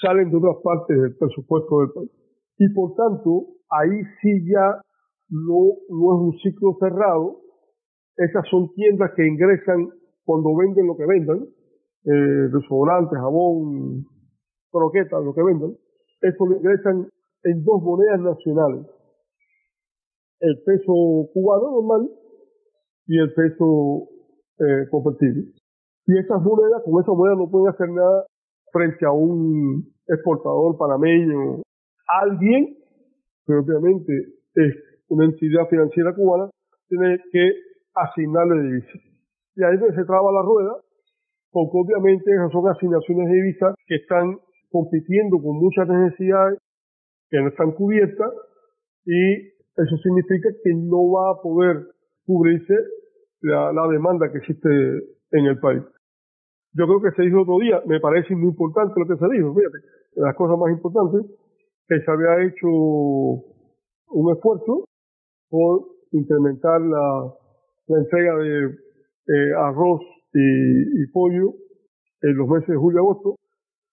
[0.00, 2.10] Salen de otras partes del presupuesto del país.
[2.58, 4.80] Y por tanto, ahí sí ya
[5.30, 7.40] no, no es un ciclo cerrado.
[8.16, 9.88] Esas son tiendas que ingresan
[10.24, 11.46] cuando venden lo que vendan,
[12.04, 12.50] eh,
[13.12, 14.04] jabón,
[14.70, 15.76] croquetas, lo que vendan.
[16.20, 17.08] Esto lo ingresan
[17.44, 18.86] en dos monedas nacionales.
[20.40, 22.10] El peso cubano normal
[23.06, 24.08] y el peso
[24.58, 25.52] eh, convertible.
[26.06, 28.26] Y esas monedas, con esas monedas no pueden hacer nada
[28.76, 31.62] frente a un exportador panameño,
[32.22, 32.76] alguien
[33.46, 34.12] que obviamente
[34.54, 34.74] es
[35.08, 36.50] una entidad financiera cubana,
[36.88, 37.52] tiene que
[37.94, 39.00] asignarle divisas.
[39.56, 40.76] Y ahí se traba la rueda,
[41.50, 44.36] porque obviamente esas son asignaciones de divisas que están
[44.70, 46.58] compitiendo con muchas necesidades
[47.30, 48.30] que no están cubiertas
[49.06, 49.36] y
[49.76, 51.86] eso significa que no va a poder
[52.26, 52.74] cubrirse
[53.40, 54.68] la, la demanda que existe
[55.32, 55.82] en el país.
[56.76, 59.54] Yo creo que se dijo otro día, me parece muy importante lo que se dijo,
[59.54, 59.78] fíjate,
[60.16, 61.24] las cosas más importantes,
[61.88, 64.84] que se había hecho un esfuerzo
[65.48, 67.32] por incrementar la,
[67.86, 70.00] la entrega de eh, arroz
[70.34, 71.54] y, y, pollo
[72.20, 73.36] en los meses de julio y agosto.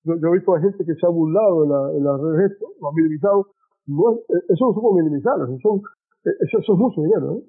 [0.04, 2.67] Yo, he visto a gente que se ha burlado en, la, en las redes esto,
[2.82, 3.48] lo ha minimizado.
[3.88, 5.80] No, eh, eso no son minimizar, eso, son,
[6.26, 7.43] eh, eso, eso es mucho dinero, ¿eh?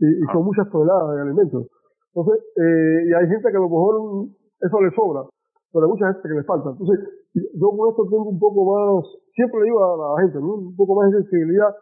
[0.00, 0.44] y, y son ah.
[0.44, 1.66] muchas toneladas de alimentos.
[2.14, 5.26] Entonces, eh, y hay gente que a lo mejor eso le sobra,
[5.72, 6.70] pero hay mucha gente que le falta.
[6.70, 6.98] Entonces,
[7.34, 10.94] yo con esto tengo un poco más, siempre le digo a la gente, un poco
[10.94, 11.74] más de sensibilidad,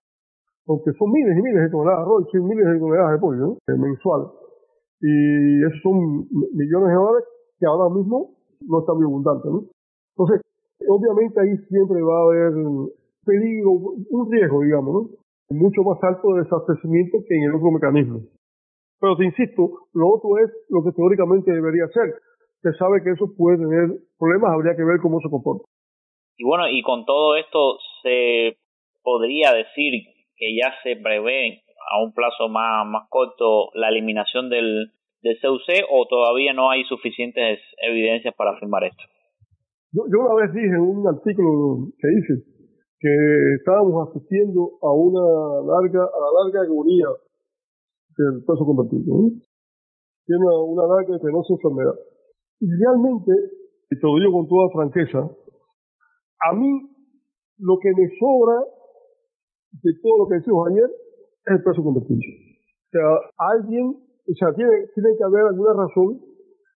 [0.65, 3.47] porque son miles y miles de toneladas de arroz y miles de toneladas de pollo
[3.47, 3.77] ¿no?
[3.77, 4.23] mensual.
[5.01, 7.25] Y esos son millones de dólares
[7.59, 9.49] que ahora mismo no está muy abundante.
[9.49, 9.69] ¿no?
[10.17, 10.41] Entonces,
[10.89, 12.53] obviamente ahí siempre va a haber
[13.27, 13.71] peligro,
[14.11, 15.23] un riesgo, digamos, ¿no?
[15.51, 18.21] mucho más alto de desabastecimiento que en el otro mecanismo.
[19.03, 22.15] Pero te insisto, lo otro es lo que teóricamente debería ser.
[22.63, 25.67] Se sabe que eso puede tener problemas, habría que ver cómo se comporta.
[26.39, 28.59] Y bueno, y con todo esto se
[29.03, 34.93] podría decir que ya se prevé a un plazo más, más corto la eliminación del,
[35.21, 39.03] del CUC o todavía no hay suficientes evidencias para afirmar esto?
[39.91, 42.53] Yo, yo una vez dije en un artículo que hice
[43.01, 45.27] que estábamos asistiendo a una
[45.67, 47.09] larga, a la larga agonía
[48.17, 49.31] del peso convertido.
[50.27, 51.95] Tiene una, larga y penosa enfermedad.
[52.61, 53.33] Y realmente,
[53.91, 56.71] y te lo digo con toda franqueza, a mí
[57.59, 58.65] lo que me sobra
[59.83, 60.91] de todo lo que decimos ayer
[61.47, 62.21] es el peso convertido.
[62.21, 66.21] O sea, alguien, o sea, tiene, tiene que haber alguna razón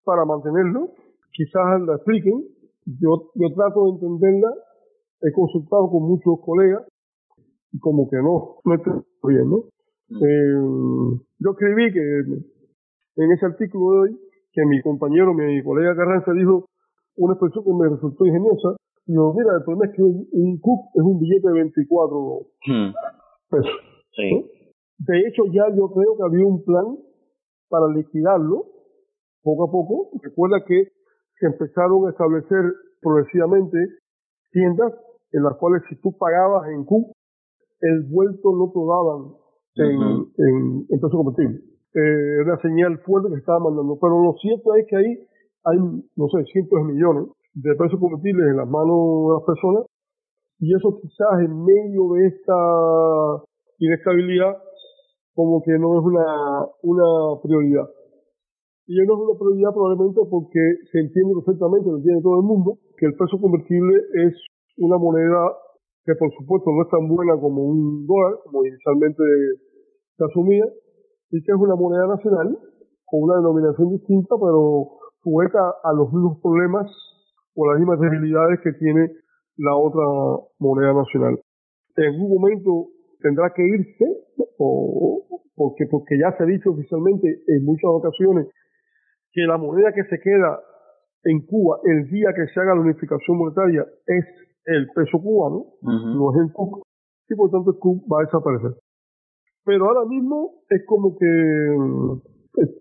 [0.04, 0.92] para mantenerlo.
[1.32, 2.46] Quizás la expliquen.
[2.86, 4.54] Yo, yo trato de entenderla
[5.22, 6.86] he consultado con muchos colegas
[7.72, 9.64] y como que no, no estoy bien, ¿no?
[10.08, 10.24] Mm.
[10.24, 12.20] Eh, yo escribí que
[13.16, 14.20] en ese artículo de hoy
[14.52, 16.66] que mi compañero, mi colega Carranza dijo
[17.16, 18.76] una expresión que me resultó ingeniosa.
[19.06, 20.60] Y yo, mira, el problema es que un, un
[20.94, 22.92] es un billete de 24 mm.
[23.50, 23.80] pesos.
[24.98, 26.96] De hecho, ya yo creo que había un plan
[27.68, 28.64] para liquidarlo
[29.42, 30.10] poco a poco.
[30.22, 30.88] Recuerda que
[31.38, 33.78] se empezaron a establecer progresivamente
[34.52, 34.92] tiendas
[35.32, 37.12] en las cuales si tú pagabas en Q,
[37.80, 39.45] el vuelto no te daban
[39.76, 40.02] en,
[40.38, 41.60] en, en peso combustible.
[41.94, 43.98] Eh, era una señal fuerte que se estaba mandando.
[44.00, 45.18] Pero lo cierto es que ahí
[45.64, 49.84] hay, no sé, cientos de millones de pesos combustibles en las manos de las personas
[50.58, 52.58] y eso quizás en medio de esta
[53.78, 54.56] inestabilidad
[55.34, 57.88] como que no es una, una prioridad.
[58.86, 60.60] Y no es una prioridad probablemente porque
[60.92, 64.32] se entiende perfectamente, lo entiende todo el mundo, que el peso convertible es
[64.78, 65.52] una moneda
[66.04, 69.22] que por supuesto no es tan buena como un dólar, como inicialmente
[70.16, 70.64] se asumía,
[71.30, 72.56] y que es una moneda nacional
[73.04, 76.86] con una denominación distinta, pero sujeta a los mismos problemas
[77.54, 79.10] o las mismas debilidades que tiene
[79.58, 80.04] la otra
[80.58, 81.38] moneda nacional.
[81.96, 84.04] En algún momento tendrá que irse,
[84.58, 85.24] o,
[85.54, 88.48] porque, porque ya se ha dicho oficialmente en muchas ocasiones
[89.32, 90.60] que la moneda que se queda
[91.24, 94.24] en Cuba el día que se haga la unificación monetaria es
[94.66, 96.82] el peso cubano, no es el CUC,
[97.28, 98.72] y por tanto el CUC va a desaparecer.
[99.66, 102.22] Pero ahora mismo es como que mm,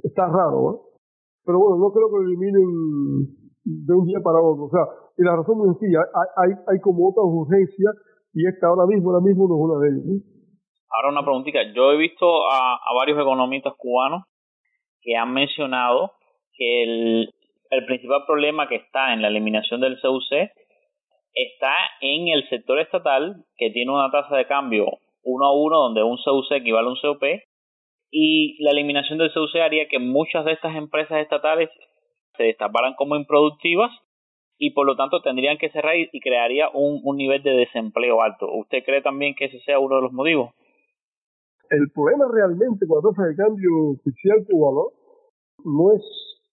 [0.04, 0.94] está raro,
[1.44, 2.70] Pero bueno, no creo que lo eliminen
[3.66, 4.66] de un día para otro.
[4.66, 4.86] O sea,
[5.18, 6.06] y la razón muy sencilla,
[6.38, 7.92] hay, hay, como otras urgencias
[8.34, 10.24] y esta ahora mismo, ahora mismo no es una de ellas.
[10.94, 11.60] Ahora una preguntita.
[11.74, 14.24] Yo he visto a, a varios economistas cubanos
[15.02, 16.12] que han mencionado
[16.54, 17.26] que
[17.72, 20.54] el principal problema que está en la eliminación del CUC
[21.34, 24.86] está en el sector estatal que tiene una tasa de cambio
[25.26, 27.24] uno a uno donde un CUC equivale a un COP
[28.12, 31.70] y la eliminación del CUC haría que muchas de estas empresas estatales
[32.38, 33.92] se destaparan como improductivas
[34.58, 38.48] y por lo tanto tendrían que cerrar y crearía un, un nivel de desempleo alto.
[38.54, 40.52] ¿Usted cree también que ese sea uno de los motivos?
[41.70, 44.92] El problema realmente con la tasa de cambio oficial cubano
[45.66, 46.04] no es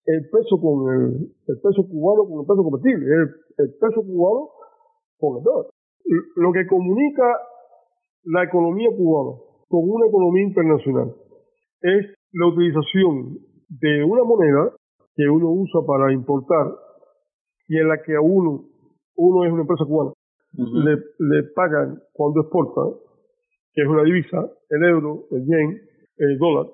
[0.06, 4.48] el peso con el, el peso cubano con el peso convertible, el, el peso cubano
[6.36, 7.22] lo que comunica
[8.24, 11.14] la economía cubana con una economía internacional
[11.80, 14.74] es la utilización de una moneda
[15.14, 16.66] que uno usa para importar
[17.68, 18.64] y en la que a uno,
[19.16, 20.12] uno es una empresa cubana,
[20.52, 22.82] le, le pagan cuando exporta,
[23.72, 25.80] que es una divisa, el euro, el yen,
[26.16, 26.66] el dólar,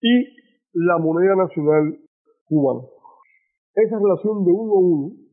[0.00, 0.28] y
[0.72, 1.98] la moneda nacional
[2.46, 2.80] cubana.
[3.74, 5.28] Esa relación de uno a uno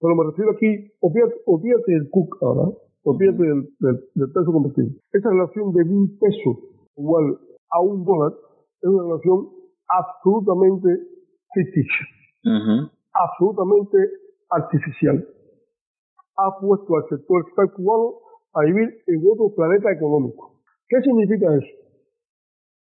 [0.00, 3.68] pero me refiero aquí, olvídate, del CUC ahora, olvídate del,
[4.14, 4.88] del, peso convertido.
[5.12, 6.50] Esa relación de un peso
[6.96, 7.38] igual
[7.70, 8.32] a un dólar
[8.82, 9.48] es una relación
[9.88, 10.88] absolutamente
[11.54, 12.06] ficticia,
[13.14, 13.98] absolutamente
[14.50, 15.24] artificial.
[16.36, 18.18] Ha puesto al sector cubano
[18.54, 20.60] a vivir en otro planeta económico.
[20.88, 21.66] ¿Qué significa eso?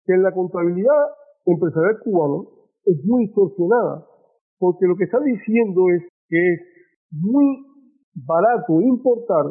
[0.06, 1.06] Que la contabilidad
[1.46, 2.44] empresarial cubana
[2.86, 4.06] es muy distorsionada,
[4.58, 6.60] porque lo que está diciendo es que es
[7.12, 7.66] muy
[8.16, 9.46] barato importar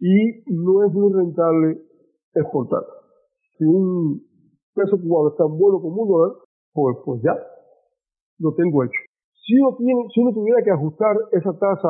[0.00, 1.78] y no es muy rentable
[2.34, 2.82] exportar.
[3.56, 4.22] Si un
[4.74, 6.32] peso cubano es tan bueno como un dólar,
[6.72, 7.36] pues, pues ya,
[8.38, 9.00] lo tengo hecho.
[9.44, 11.88] Si uno, tiene, si uno tuviera que ajustar esa tasa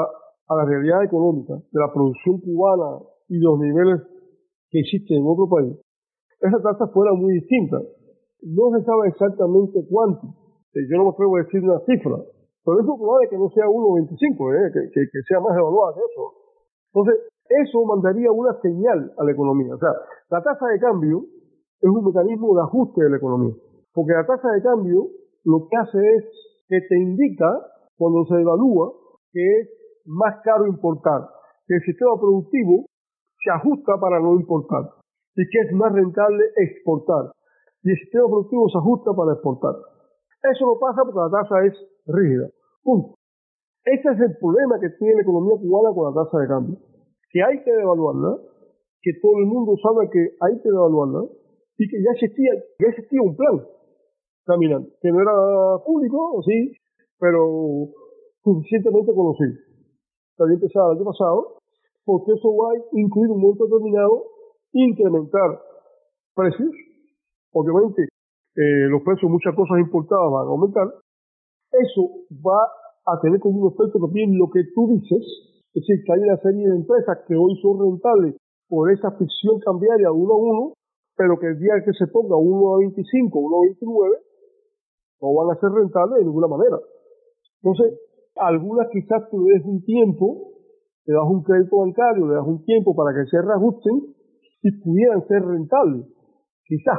[0.49, 4.03] a la realidad económica de la producción cubana y los niveles
[4.71, 5.77] que existen en otro país,
[6.41, 7.79] esa tasa fuera muy distinta.
[8.43, 10.35] No se sabe exactamente cuánto.
[10.73, 12.17] Yo no me atrevo a decir una cifra,
[12.65, 14.17] pero es probable que no sea 1.25,
[14.55, 14.73] ¿eh?
[14.73, 16.25] que, que, que sea más evaluada que eso.
[16.95, 19.75] Entonces, eso mandaría una señal a la economía.
[19.75, 19.91] O sea,
[20.31, 21.25] la tasa de cambio
[21.81, 23.55] es un mecanismo de ajuste de la economía.
[23.93, 25.09] Porque la tasa de cambio
[25.45, 26.25] lo que hace es
[26.69, 27.51] que te indica,
[27.99, 28.93] cuando se evalúa,
[29.33, 29.69] que es
[30.07, 31.27] más caro importar,
[31.67, 32.87] que el sistema productivo
[33.43, 34.85] se ajusta para no importar
[35.35, 37.33] y que es más rentable exportar.
[37.83, 39.75] Y el sistema productivo se ajusta para exportar.
[40.43, 41.75] Eso no pasa porque la tasa es
[42.07, 42.49] rígida.
[42.83, 43.15] Punto.
[43.85, 46.77] Ese es el problema que tiene la economía cubana con la tasa de cambio.
[47.31, 48.39] Que hay que devaluarla,
[49.03, 51.29] que todo el mundo sabe que hay que devaluarla,
[51.79, 53.65] y que ya existía, ya existía un plan
[54.45, 55.33] caminando, que no era
[55.85, 56.73] público, sí,
[57.19, 57.89] pero
[58.45, 59.55] suficientemente conocido.
[60.37, 61.59] También empezaba el año pasado,
[62.05, 64.25] porque eso va a incluir un monto determinado,
[64.73, 65.61] incrementar
[66.35, 66.71] precios,
[67.53, 68.09] obviamente
[68.57, 70.89] eh, los precios muchas cosas importadas van a aumentar,
[71.73, 72.61] eso va
[73.07, 76.37] a tener como un efecto también lo que tú dices, es decir, que hay una
[76.39, 78.35] serie de empresas que hoy son rentables
[78.69, 80.73] por esa ficción cambiaria uno a uno,
[81.17, 84.17] pero que el día que se ponga 1 a 25, 1 a 29,
[85.23, 86.79] no van a ser rentables de ninguna manera.
[87.63, 88.01] Entonces,
[88.35, 90.55] algunas quizás tú le des un tiempo,
[91.05, 94.17] te das un crédito bancario, le das un tiempo para que se reajusten
[94.63, 96.07] y pudieran ser rentables.
[96.65, 96.99] Quizás.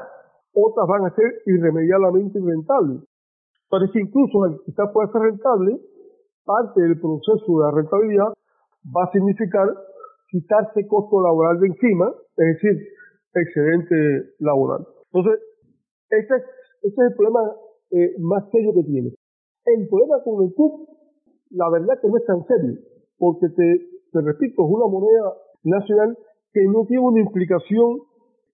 [0.54, 3.04] Otras van a ser irremediablemente rentables.
[3.70, 5.80] Pero es que incluso quizás pueda ser rentable,
[6.44, 8.34] parte del proceso de la rentabilidad
[8.86, 9.68] va a significar
[10.30, 12.88] quitarse costo laboral de encima, es decir,
[13.34, 14.88] excedente laboral.
[15.12, 15.40] Entonces,
[16.10, 16.44] ese es,
[16.84, 17.42] ese es el problema
[17.92, 19.12] eh, más serio que tiene.
[19.66, 20.88] El problema con el CUP,
[21.52, 22.80] la verdad que no es tan serio,
[23.18, 23.68] porque te,
[24.12, 26.18] te repito, es una moneda nacional
[26.54, 28.02] que no tiene una implicación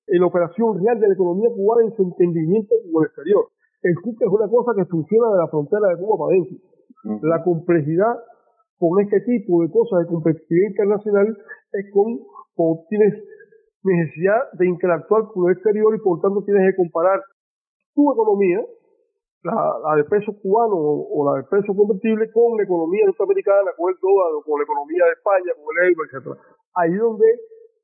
[0.07, 3.45] en la operación real de la economía cubana en su entendimiento con el exterior.
[3.83, 6.57] El CUP es una cosa que funciona de la frontera de Cuba para adentro.
[7.21, 8.17] La complejidad
[8.77, 11.37] con este tipo de cosas de competitividad internacional
[11.71, 12.19] es con
[12.55, 13.13] cuando tienes
[13.83, 17.21] necesidad de interactuar con el exterior y por tanto tienes que comparar
[17.93, 18.61] tu economía,
[19.43, 23.97] la, de peso cubano o, la de peso convertible, con la economía norteamericana, con el
[24.01, 26.35] dólar, con la economía de España, con el euro, etcétera.
[26.75, 27.29] Ahí es donde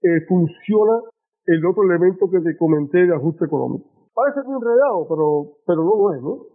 [0.03, 1.01] eh, funciona
[1.45, 3.89] el otro elemento que te comenté de ajuste económico.
[4.13, 6.52] Parece muy enredado, pero, pero no lo es, ¿no?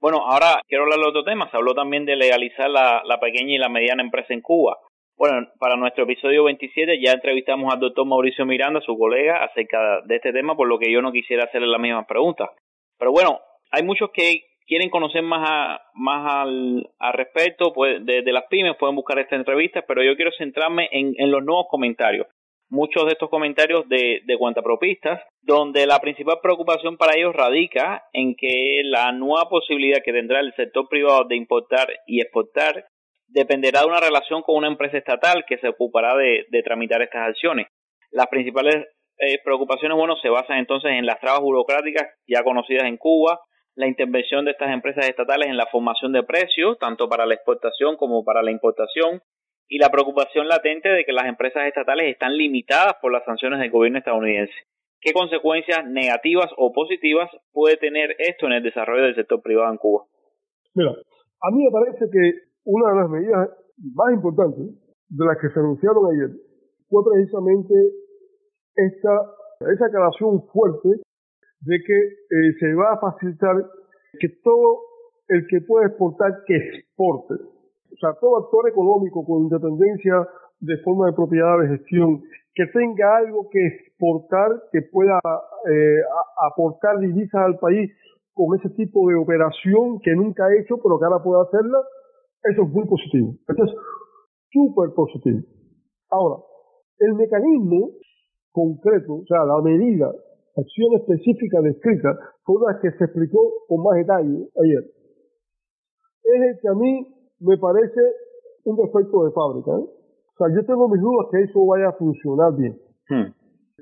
[0.00, 1.50] Bueno, ahora quiero hablar de otro tema.
[1.50, 4.78] Se habló también de legalizar la, la pequeña y la mediana empresa en Cuba.
[5.16, 10.14] Bueno, para nuestro episodio 27 ya entrevistamos al doctor Mauricio Miranda, su colega, acerca de
[10.14, 12.50] este tema, por lo que yo no quisiera hacerle las mismas preguntas.
[12.98, 13.40] Pero bueno,
[13.72, 19.18] hay muchos que quieren conocer más más al, respecto pues, de, las pymes, pueden buscar
[19.18, 22.28] esta entrevista, pero yo quiero centrarme en, en los nuevos comentarios.
[22.70, 28.34] Muchos de estos comentarios de, de cuantapropistas, donde la principal preocupación para ellos radica en
[28.36, 32.84] que la nueva posibilidad que tendrá el sector privado de importar y exportar
[33.28, 37.68] dependerá de una relación con una empresa estatal que se ocupará de, tramitar estas acciones.
[38.10, 38.86] Las principales
[39.18, 43.40] eh, preocupaciones, bueno, se basan entonces en las trabas burocráticas ya conocidas en Cuba,
[43.74, 47.96] la intervención de estas empresas estatales en la formación de precios, tanto para la exportación
[47.96, 49.20] como para la importación,
[49.68, 53.70] y la preocupación latente de que las empresas estatales están limitadas por las sanciones del
[53.70, 54.54] gobierno estadounidense.
[55.00, 59.78] ¿Qué consecuencias negativas o positivas puede tener esto en el desarrollo del sector privado en
[59.78, 60.04] Cuba?
[60.74, 62.32] Mira, a mí me parece que
[62.64, 63.48] una de las medidas
[63.94, 64.66] más importantes
[65.08, 66.36] de las que se anunciaron ayer
[66.88, 67.74] fue precisamente
[68.74, 69.12] esta,
[69.72, 70.88] esa aclaración fuerte
[71.60, 73.56] de que eh, se va a facilitar
[74.18, 74.80] que todo
[75.28, 77.34] el que pueda exportar, que exporte.
[77.92, 80.26] O sea, todo actor económico con independencia
[80.60, 82.22] de forma de propiedad, de gestión,
[82.54, 85.20] que tenga algo que exportar, que pueda
[85.70, 86.00] eh,
[86.50, 87.90] aportar divisas al país
[88.34, 91.78] con ese tipo de operación que nunca ha hecho, pero que ahora puede hacerla,
[92.44, 93.34] eso es muy positivo.
[93.48, 93.72] Eso es
[94.50, 95.40] súper positivo.
[96.10, 96.42] Ahora,
[96.98, 97.90] el mecanismo
[98.52, 100.10] concreto, o sea, la medida,
[100.56, 104.84] acción específica descrita, fue una que se explicó con más detalle ayer.
[106.24, 108.00] Es el que a mí me parece
[108.64, 109.70] un defecto de fábrica.
[109.72, 109.84] ¿eh?
[109.84, 112.78] O sea, yo tengo mis dudas que eso vaya a funcionar bien.
[113.08, 113.32] Hmm.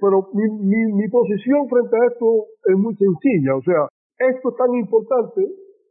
[0.00, 2.26] Pero mi, mi, mi posición frente a esto
[2.64, 3.56] es muy sencilla.
[3.56, 3.88] O sea,
[4.18, 5.42] esto es tan importante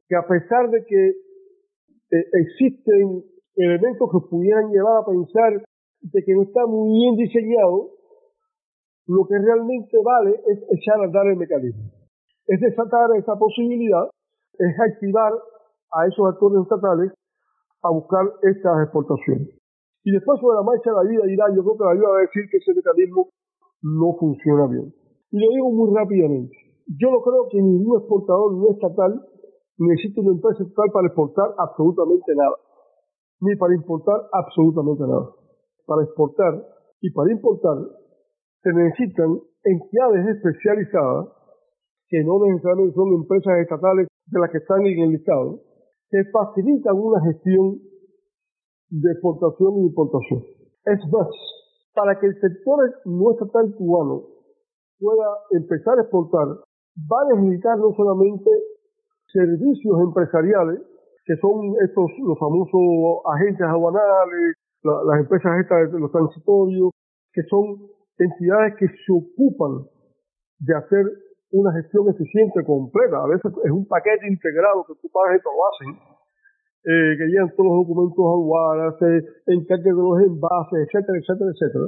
[0.07, 3.23] que a pesar de que eh, existen
[3.55, 5.63] elementos que pudieran llevar a pensar
[6.01, 7.89] de que no está muy bien diseñado,
[9.07, 11.91] lo que realmente vale es echar a andar el mecanismo.
[12.47, 14.07] Es desatar esa posibilidad,
[14.53, 15.33] es activar
[15.91, 17.11] a esos actores estatales
[17.85, 19.53] a buscar estas exportaciones.
[20.03, 22.27] Y después sobre la marcha la vida dirá, yo creo que la vida va a
[22.27, 23.29] decir que ese mecanismo
[23.81, 24.93] no funciona bien.
[25.31, 26.53] Y lo digo muy rápidamente.
[26.85, 29.21] Yo no creo que ningún exportador no estatal
[29.77, 32.57] necesita una empresa estatal para exportar absolutamente nada,
[33.41, 35.29] ni para importar absolutamente nada.
[35.85, 36.53] Para exportar
[37.01, 37.77] y para importar
[38.61, 41.27] se necesitan entidades especializadas
[42.09, 45.61] que no necesariamente son empresas estatales de las que están en el Estado,
[46.09, 47.79] que facilitan una gestión
[48.89, 50.43] de exportación y importación.
[50.85, 51.27] Es más,
[51.93, 54.23] para que el sector no estatal cubano
[54.99, 58.49] pueda empezar a exportar, va a necesitar no solamente
[59.31, 60.79] servicios empresariales,
[61.25, 66.91] que son estos los famosos agentes aduanales, las empresas estas de los transitorios,
[67.33, 67.89] que son
[68.19, 69.89] entidades que se ocupan
[70.59, 71.05] de hacer
[71.51, 73.23] una gestión eficiente completa.
[73.23, 75.89] A veces es un paquete integrado que tú pagas y te lo hacen,
[76.85, 81.87] eh, que llevan todos los documentos aduanas, se encargan de los envases, etcétera, etcétera, etcétera.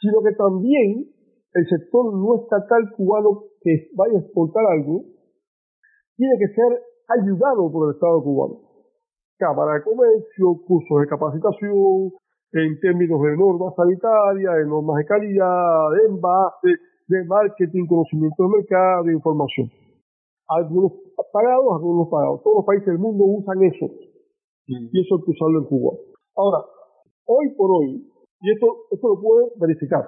[0.00, 1.06] Sino que también
[1.54, 5.04] el sector no estatal cubano que vaya a exportar algo
[6.16, 6.70] tiene que ser
[7.08, 8.60] ayudado por el Estado cubano.
[9.38, 12.12] Cámara de Comercio, cursos de capacitación,
[12.52, 16.70] en términos de normas sanitarias, de normas de calidad, de envase,
[17.08, 19.70] de marketing, conocimiento del mercado, de información.
[20.48, 20.92] Algunos
[21.32, 22.42] pagados, algunos pagados.
[22.42, 23.86] Todos los países del mundo usan eso.
[24.66, 25.96] Y eso hay que usarlo en Cuba.
[26.36, 26.64] Ahora,
[27.26, 30.04] hoy por hoy, y esto, esto lo puede verificar,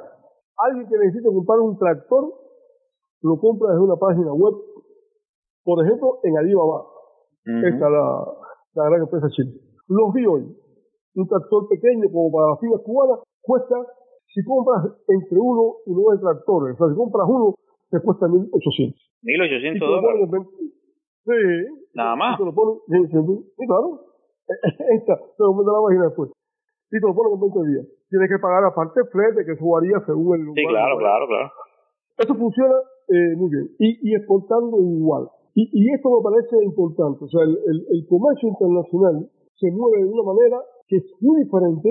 [0.57, 2.33] alguien que necesita comprar un tractor,
[3.23, 4.55] lo compra desde una página web,
[5.65, 6.87] por ejemplo, en Alibaba.
[7.45, 8.35] Esta es la,
[8.75, 9.53] la gran empresa china.
[9.89, 10.43] Los vi hoy.
[11.15, 13.77] Un tractor pequeño como para las filas cubanas cuesta,
[14.37, 17.57] si compras entre uno y nueve tractores, o sea, si compras uno,
[17.89, 18.93] te cuesta 1.800.
[19.25, 20.29] 1.800 dólares.
[21.25, 21.41] Sí.
[21.97, 22.37] Nada más.
[22.37, 24.05] Y te lo ponen, sí, claro.
[24.93, 26.31] Esta, te lo mando la página después.
[26.93, 27.87] Y te lo ponen en 20 días.
[28.13, 30.61] Tienes que pagar aparte el flete, que eso varía según el lugar.
[30.61, 31.49] Sí, claro, claro, claro.
[32.21, 32.77] Eso funciona
[33.09, 33.73] eh, muy bien.
[33.81, 35.33] Y, y exportando igual.
[35.57, 37.25] Y, y, esto me parece importante.
[37.25, 41.41] O sea, el, el, el, comercio internacional se mueve de una manera que es muy
[41.43, 41.89] diferente,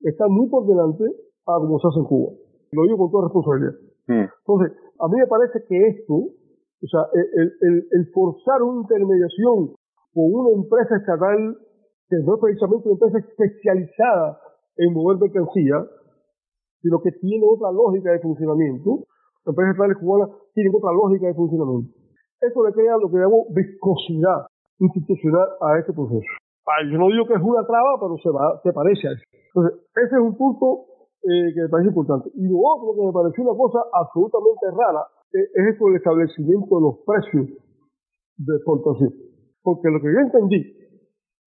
[0.00, 1.04] está muy por delante
[1.46, 2.32] a como se hace en Cuba.
[2.72, 3.74] Lo digo con toda responsabilidad.
[4.08, 4.26] Mm.
[4.28, 9.74] Entonces, a mí me parece que esto, o sea, el, el, el forzar una intermediación
[10.14, 11.56] con una empresa estatal
[12.08, 14.38] que no es precisamente una empresa especializada
[14.76, 15.80] en mover mercancía,
[16.80, 19.04] sino que tiene otra lógica de funcionamiento.
[19.44, 21.88] Las empresas estatales cubanas tienen otra lógica de funcionamiento.
[22.40, 24.46] Eso le crea lo que llamo viscosidad
[24.78, 26.26] institucional a este proceso.
[26.90, 29.24] Yo no digo que es una traba, pero se, va, se parece a eso.
[29.54, 30.91] Entonces, ese es un punto
[31.22, 32.30] eh, que me parece importante.
[32.34, 35.02] Y lo otro que me pareció una cosa absolutamente rara
[35.32, 37.46] eh, es esto del establecimiento de los precios
[38.36, 39.14] de exportación.
[39.62, 40.60] Porque lo que yo entendí,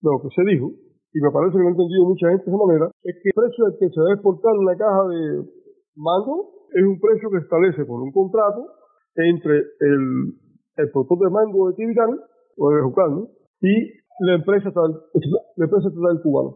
[0.02, 0.72] lo que se dijo,
[1.12, 3.36] y me parece que lo ha entendido mucha gente de esa manera, es que el
[3.36, 5.22] precio al que se debe exportar una caja de
[5.96, 8.68] mango es un precio que establece por un contrato
[9.16, 10.04] entre el,
[10.76, 12.20] el productor de mango de Tibitán,
[12.58, 13.28] o de Jucán,
[13.62, 13.76] y
[14.28, 16.52] la empresa la empresa estatal cubana.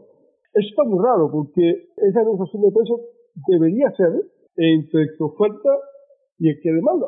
[0.59, 2.99] Eso está muy raro porque esa negociación de precios
[3.47, 4.11] debería ser
[4.57, 5.71] entre el que oferta
[6.37, 7.07] y el que demanda.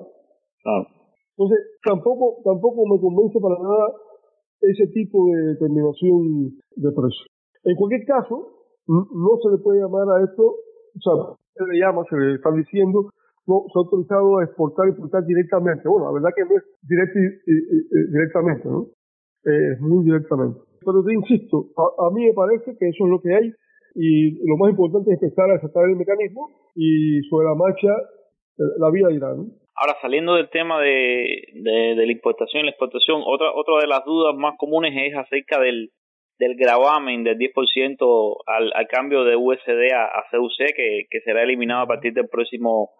[1.36, 3.92] Entonces, tampoco, tampoco me convence para nada
[4.62, 7.28] ese tipo de determinación de precios.
[7.64, 8.56] En cualquier caso,
[8.88, 12.52] no se le puede llamar a esto, o sea, se le llama, se le está
[12.52, 13.12] diciendo,
[13.48, 15.90] no, se ha autorizado a exportar y importar directamente.
[15.90, 18.88] Bueno, la verdad que no es directo y, y, y, directamente, ¿no?
[19.44, 20.71] Eh, muy directamente.
[20.84, 23.52] Pero te insisto, a, a, mí me parece que eso es lo que hay
[23.96, 27.90] y lo más importante es empezar a aceptar el mecanismo y sobre la marcha
[28.78, 29.34] la vida irá.
[29.34, 29.48] ¿no?
[29.76, 33.88] Ahora, saliendo del tema de, de, de, la importación y la exportación, otra, otra de
[33.88, 35.90] las dudas más comunes es acerca del,
[36.38, 41.44] del gravamen del 10% al, al cambio de USD a, a CUC que, que será
[41.44, 42.92] eliminado a partir del próximo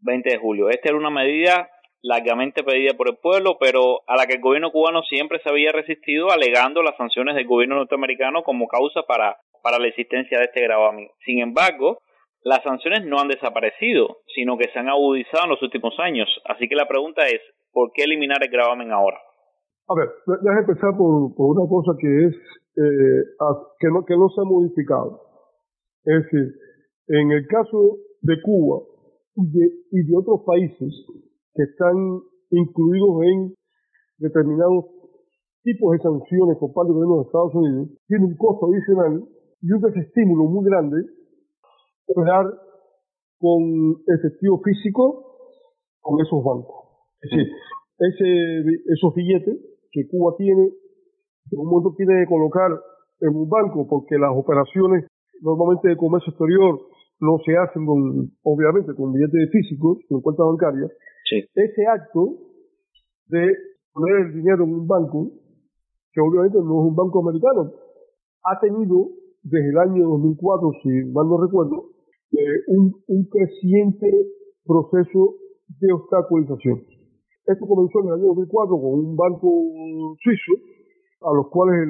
[0.00, 0.68] 20 de julio.
[0.68, 1.68] Esta era una medida
[2.02, 5.72] largamente pedida por el pueblo, pero a la que el gobierno cubano siempre se había
[5.72, 10.62] resistido, alegando las sanciones del gobierno norteamericano como causa para, para la existencia de este
[10.62, 11.08] gravamen.
[11.24, 11.98] Sin embargo,
[12.42, 16.28] las sanciones no han desaparecido, sino que se han agudizado en los últimos años.
[16.46, 17.40] Así que la pregunta es,
[17.72, 19.18] ¿por qué eliminar el gravamen ahora?
[19.88, 22.34] A ver, déjame empezar por, por una cosa que es
[22.76, 23.22] eh,
[23.78, 25.20] que, no, que no se ha modificado.
[26.04, 26.54] Es decir,
[27.08, 28.86] en el caso de Cuba
[29.36, 30.94] y de, y de otros países,
[31.54, 32.20] que están
[32.50, 33.54] incluidos en
[34.18, 34.84] determinados
[35.62, 39.24] tipos de sanciones por parte del gobierno de Estados Unidos, tiene un costo adicional
[39.62, 41.04] y un desestímulo muy grande
[42.06, 42.46] operar
[43.38, 43.62] con
[44.06, 45.26] efectivo físico
[46.00, 46.80] con esos bancos.
[47.22, 47.52] Es decir,
[47.98, 49.56] ese, esos billetes
[49.92, 50.70] que Cuba tiene,
[51.48, 52.70] que un momento tiene que colocar
[53.20, 55.06] en un banco porque las operaciones
[55.42, 56.80] normalmente de comercio exterior
[57.20, 60.90] no se hacen con, obviamente con billetes físicos, con cuentas bancarias,
[61.30, 62.38] Ese acto
[63.26, 63.54] de
[63.92, 65.30] poner el dinero en un banco
[66.12, 67.72] que obviamente no es un banco americano,
[68.44, 69.10] ha tenido
[69.42, 71.90] desde el año 2004, si mal no recuerdo,
[72.32, 74.10] eh, un, un creciente
[74.64, 75.36] proceso
[75.78, 76.82] de obstaculización.
[77.46, 79.48] Esto comenzó en el año 2004 con un banco
[80.22, 80.52] suizo,
[81.22, 81.86] a los cuales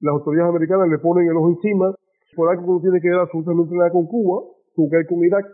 [0.00, 1.94] las autoridades americanas le ponen el ojo encima,
[2.34, 4.42] por algo que no tiene que ver absolutamente nada con Cuba,
[4.74, 5.46] con que hay con Irak,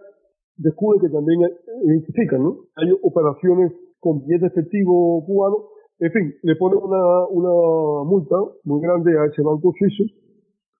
[0.58, 1.40] descubre que también
[1.84, 2.56] identifican, ¿no?
[2.76, 5.56] Hay operaciones con billetes efectivo cubano,
[6.00, 10.04] en fin, le ponen una, una multa muy grande a ese banco suizo.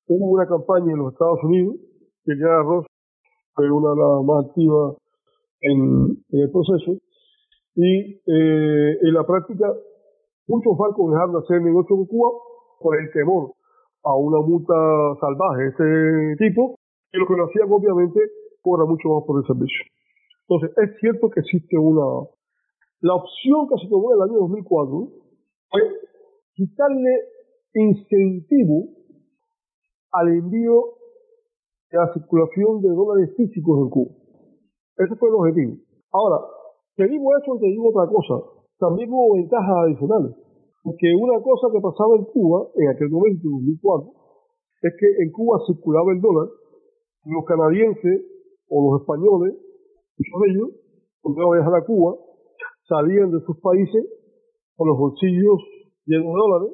[0.07, 1.77] Hubo una campaña en los Estados Unidos,
[2.25, 2.87] que ya Ross
[3.55, 4.97] fue una de las más activas
[5.61, 6.93] en, el proceso,
[7.75, 9.73] y eh, en la práctica
[10.47, 12.31] muchos bancos dejaron de hacer negocio con Cuba
[12.81, 13.53] por el temor
[14.05, 14.75] a una multa
[15.21, 16.77] salvaje de ese tipo,
[17.13, 18.21] y lo que lo hacían obviamente
[18.63, 19.85] cobra mucho más por el servicio.
[20.49, 22.27] Entonces, es cierto que existe una...
[23.01, 25.09] La opción que se tomó en el año 2004
[25.71, 25.83] fue
[26.55, 27.15] quitarle
[27.75, 28.89] incentivo
[30.11, 30.99] al envío
[31.91, 34.11] de la circulación de dólares físicos en Cuba.
[34.97, 35.77] Ese fue el objetivo.
[36.11, 36.45] Ahora,
[36.97, 38.35] te digo eso te digo otra cosa.
[38.79, 40.35] También hubo ventajas adicionales.
[40.83, 44.13] Porque una cosa que pasaba en Cuba, en aquel momento, en 2004,
[44.83, 46.49] es que en Cuba circulaba el dólar,
[47.27, 48.23] los canadienses
[48.69, 49.55] o los españoles,
[50.19, 50.69] muchos de ellos,
[51.21, 52.17] cuando iban a viajar a Cuba,
[52.89, 54.05] salían de sus países
[54.77, 55.59] con los bolsillos
[56.07, 56.73] llenos de dólares,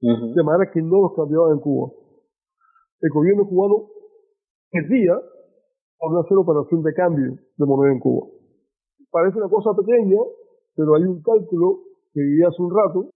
[0.00, 1.90] de manera que no los cambiaban en Cuba.
[3.00, 3.88] El gobierno cubano
[4.70, 5.14] perdía
[5.98, 8.26] por hacer operación de cambio de moneda en Cuba.
[9.10, 10.20] Parece una cosa pequeña,
[10.74, 11.80] pero hay un cálculo
[12.12, 13.10] que vi hace un rato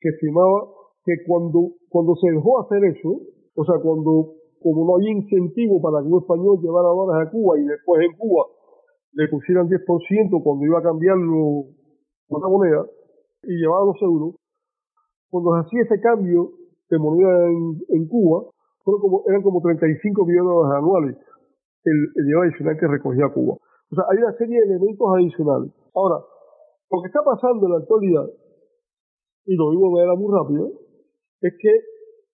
[0.00, 0.70] que estimaba
[1.04, 3.20] que cuando, cuando se dejó hacer eso,
[3.54, 7.58] o sea, cuando como no hay incentivo para que un español llevara dólares a Cuba
[7.58, 8.44] y después en Cuba
[9.12, 11.64] le pusieran 10% cuando iba a cambiarlo
[12.28, 12.86] una moneda
[13.42, 14.36] y llevaba los euros,
[15.30, 16.52] cuando se hacía ese cambio
[16.90, 18.50] de moneda en, Cuba,
[18.84, 21.16] fueron como, eran como 35 millones de dólares anuales
[21.84, 23.54] el, el dinero adicional que recogía Cuba.
[23.54, 25.72] O sea, hay una serie de elementos adicionales.
[25.94, 26.22] Ahora,
[26.90, 28.26] lo que está pasando en la actualidad,
[29.46, 30.66] y lo digo de manera muy rápida,
[31.40, 31.70] es que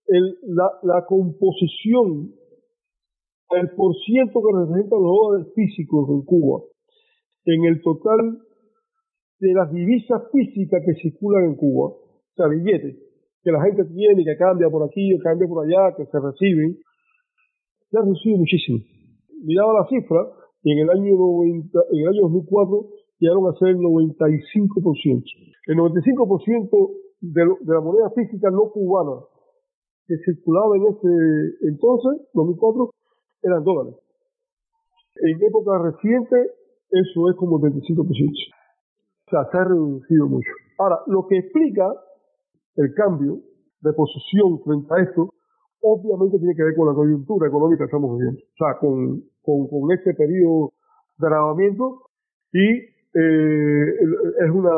[0.09, 2.33] el, la, la composición,
[3.51, 6.63] el por ciento que representan los dólares físicos en Cuba,
[7.45, 8.39] en el total
[9.39, 12.97] de las divisas físicas que circulan en Cuba, o sea, billetes,
[13.43, 16.79] que la gente tiene, que cambia por aquí, que cambia por allá, que se reciben,
[17.91, 18.79] se ha reducido muchísimo.
[19.45, 20.27] Miraba la cifra,
[20.63, 22.89] y en el año 90, en el año 2004
[23.21, 25.23] llegaron a ser el 95%.
[25.67, 26.91] El 95%
[27.21, 29.21] de, de la moneda física no cubana
[30.07, 32.91] que circulaba en ese entonces, 2004,
[33.43, 33.95] eran dólares.
[35.17, 36.37] En época reciente,
[36.91, 38.07] eso es como el 25%.
[39.27, 40.51] O sea, se ha reducido mucho.
[40.79, 41.93] Ahora, lo que explica
[42.77, 43.41] el cambio
[43.81, 45.31] de posición frente a esto,
[45.81, 48.41] obviamente tiene que ver con la coyuntura económica que estamos viviendo.
[48.41, 50.73] O sea, con, con, este periodo
[51.19, 52.03] de agravamiento
[52.53, 52.67] y
[53.15, 53.95] eh,
[54.45, 54.71] es una,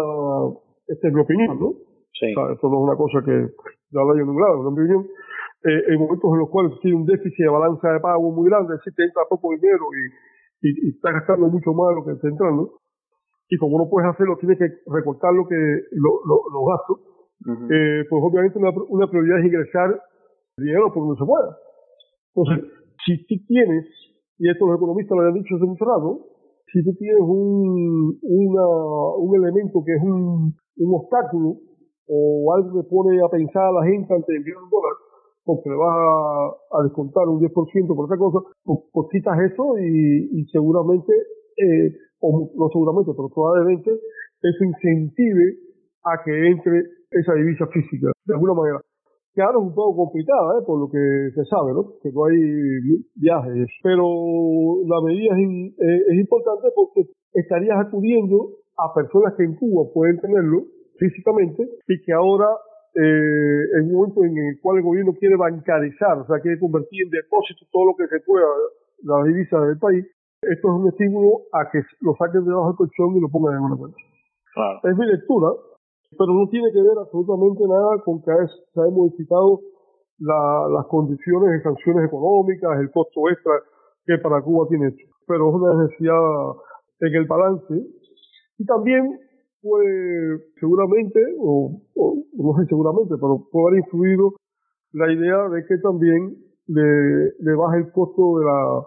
[0.86, 1.87] esta es mi opinión, ¿no?
[2.18, 2.34] Sí.
[2.34, 3.36] O sea, esto no es una cosa que
[3.90, 5.06] ya lo nombrado, en mi opinión.
[5.64, 8.74] Eh, en momentos en los cuales tiene un déficit de balanza de pago muy grande,
[8.74, 12.04] es decir, te entra poco dinero y, y, y está gastando mucho más de lo
[12.04, 12.78] que está entrando,
[13.48, 17.00] y como no puedes hacerlo, tienes que recortar lo que los gastos,
[17.74, 20.02] eh, pues obviamente una, una, prioridad es ingresar
[20.58, 21.56] dinero por donde se pueda.
[22.34, 22.70] Entonces,
[23.06, 23.86] si tú tienes,
[24.38, 26.26] y esto los economistas lo habían dicho hace mucho rato,
[26.70, 28.66] si tú tienes un, una,
[29.16, 31.56] un elemento que es un, un obstáculo
[32.08, 34.96] o algo que pone a pensar a la gente ante enviar un dólar,
[35.44, 35.94] porque le vas
[36.72, 37.52] a, descontar un 10%
[37.94, 41.12] por esa cosa, pues, pues eso y, y seguramente
[41.56, 45.56] eh, o no seguramente, pero probablemente eso incentive
[46.04, 48.80] a que entre esa divisa física, de alguna manera.
[49.38, 50.64] Ahora es un poco complicada, ¿eh?
[50.66, 51.94] por lo que se sabe, ¿no?
[52.02, 52.42] Que no hay
[53.14, 53.70] viajes.
[53.84, 55.78] Pero la medida es,
[56.10, 60.66] es importante porque estarías acudiendo a personas que en Cuba pueden tenerlo
[60.98, 62.46] físicamente y que ahora
[62.94, 67.04] eh, en un momento en el cual el gobierno quiere bancarizar, o sea, quiere convertir
[67.04, 68.46] en depósito todo lo que se pueda
[69.04, 70.04] la divisa del país,
[70.42, 73.62] esto es un estímulo a que lo saquen debajo del colchón y lo pongan en
[73.62, 73.98] una cuenta.
[74.82, 75.50] Es mi lectura,
[76.16, 78.32] pero no tiene que ver absolutamente nada con que
[78.74, 79.60] se hayan modificado
[80.18, 83.52] las condiciones de sanciones económicas, el costo extra
[84.04, 85.02] que para Cuba tiene esto.
[85.26, 86.18] Pero es una necesidad
[87.00, 87.74] en el balance.
[88.58, 89.18] Y también
[89.62, 94.32] puede, seguramente, o, no sé seguramente, pero puede haber influido
[94.92, 96.36] la idea de que también
[96.66, 98.82] le, le baje el costo de la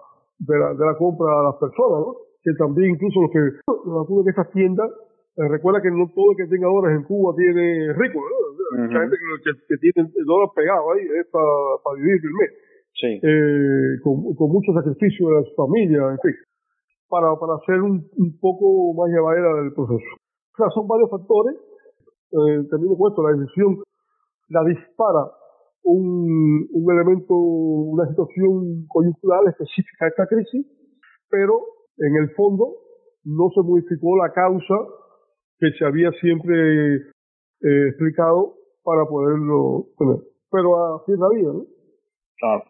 [0.46, 2.14] de la, de la compra a las personas, ¿no?
[2.42, 3.42] Que también incluso los que,
[3.86, 4.90] los que estas tiendas,
[5.36, 8.82] eh, recuerda que no todo el que tenga dólares en Cuba tiene rico, ¿no?
[8.82, 9.16] Mucha gente
[9.68, 12.50] que, tiene el dólar pegado ahí es para vivir el mes.
[12.94, 13.20] Sí.
[13.22, 16.36] Eh, con, con mucho sacrificio de las familias, en fin,
[17.08, 20.21] para, para hacer un, un poco más llevadera del proceso.
[20.52, 21.56] O sea, son varios factores.
[22.32, 23.82] Eh, también puesto la decisión
[24.48, 25.30] la dispara
[25.84, 30.66] un, elemento, una situación coyuntural específica de esta crisis,
[31.28, 31.60] pero
[31.98, 32.76] en el fondo
[33.24, 34.74] no se modificó la causa
[35.58, 40.18] que se había siempre eh, explicado para poderlo tener.
[40.50, 41.64] Pero así es la vida, ¿no?
[42.36, 42.64] Claro.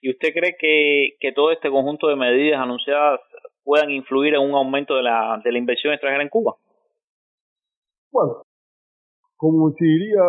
[0.00, 3.20] ¿Y usted cree que, que todo este conjunto de medidas anunciadas
[3.64, 6.56] puedan influir en un aumento de la, de la inversión extranjera en Cuba?
[8.12, 8.42] Bueno,
[9.36, 10.22] como si diría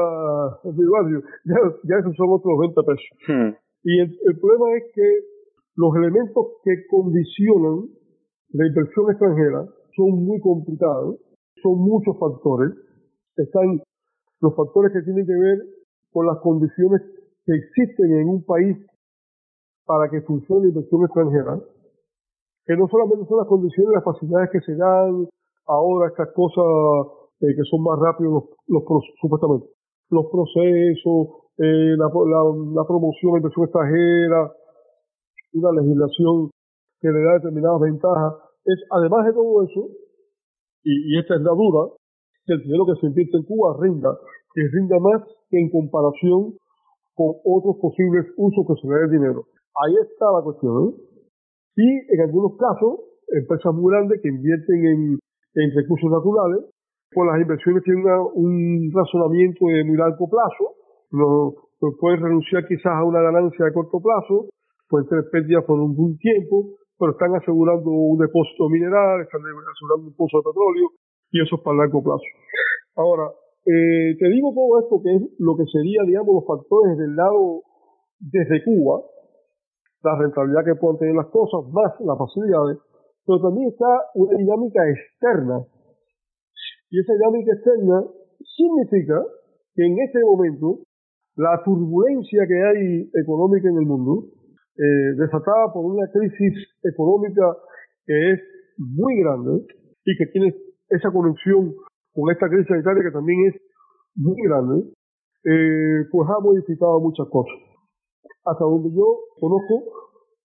[0.64, 3.10] el barrio, ya, ya esos son otros 20 pesos.
[3.28, 3.52] Hmm.
[3.84, 5.08] Y el, el, problema es que
[5.76, 7.90] los elementos que condicionan
[8.50, 9.66] la inversión extranjera
[9.96, 11.18] son muy complicados,
[11.62, 12.74] son muchos factores.
[13.36, 13.82] Están
[14.40, 15.60] los factores que tienen que ver
[16.12, 17.02] con las condiciones
[17.46, 18.78] que existen en un país
[19.86, 21.60] para que funcione la inversión extranjera,
[22.66, 25.28] que no solamente son las condiciones, las facilidades que se dan
[25.66, 29.68] ahora, estas cosas eh, que son más rápidos, los, los, supuestamente,
[30.10, 34.52] los procesos, eh, la, promoción la inversión extranjera,
[35.52, 36.50] una legislación
[37.02, 38.34] que le da determinadas ventajas,
[38.64, 39.90] es además de todo eso,
[40.84, 41.92] y, esta es la duda,
[42.46, 44.18] que el dinero que se invierte en Cuba rinda,
[44.54, 46.56] que rinda más que en comparación
[47.14, 49.44] con otros posibles usos que se le dé dinero.
[49.84, 50.88] Ahí está la cuestión.
[50.88, 50.94] ¿eh?
[51.76, 55.20] Y en algunos casos, empresas muy grandes que invierten en,
[55.56, 56.66] en recursos naturales,
[57.14, 60.76] pues las inversiones tienen un razonamiento de muy largo plazo,
[61.12, 64.50] no, no renunciar quizás a una ganancia de corto plazo,
[64.90, 70.08] pueden tener pérdidas por un, un tiempo, pero están asegurando un depósito mineral, están asegurando
[70.08, 70.88] un pozo de petróleo,
[71.32, 72.30] y eso es para largo plazo.
[72.96, 73.30] Ahora,
[73.66, 77.64] eh, te digo todo esto que es lo que sería, digamos, los factores del lado
[78.20, 79.02] desde Cuba,
[80.04, 82.78] la rentabilidad que puedan tener las cosas, más las facilidades,
[83.26, 85.64] pero también está una dinámica externa.
[86.94, 88.06] Y esa dinámica externa
[88.38, 89.18] significa
[89.74, 90.86] que en este momento
[91.36, 94.30] la turbulencia que hay económica en el mundo,
[94.78, 97.58] eh, desatada por una crisis económica
[98.06, 98.40] que es
[98.78, 99.66] muy grande
[100.06, 100.54] y que tiene
[100.90, 101.74] esa conexión
[102.14, 103.56] con esta crisis sanitaria que también es
[104.14, 104.86] muy grande,
[105.50, 107.58] eh, pues ha modificado muchas cosas.
[108.46, 109.82] Hasta donde yo conozco,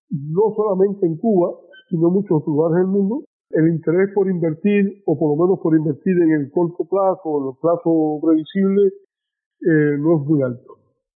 [0.09, 5.19] no solamente en Cuba, sino en muchos lugares del mundo, el interés por invertir, o
[5.19, 9.97] por lo menos por invertir en el corto plazo, o en el plazo previsible, eh,
[9.99, 10.77] no es muy alto.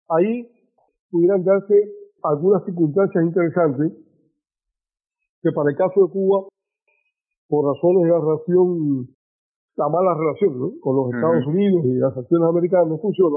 [0.08, 0.48] Ahí
[1.10, 1.74] pudieran darse
[2.22, 3.92] algunas circunstancias interesantes
[5.42, 6.48] que para el caso de Cuba,
[7.48, 9.08] por razones de la relación
[9.76, 13.36] la mala relación con los Estados Unidos y las acciones americanas no funciona,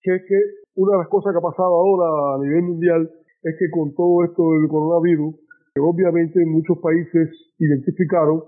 [0.00, 0.38] que es que
[0.76, 3.10] una de las cosas que ha pasado ahora a nivel mundial
[3.42, 5.34] es que con todo esto del coronavirus,
[5.80, 8.42] obviamente muchos países identificaron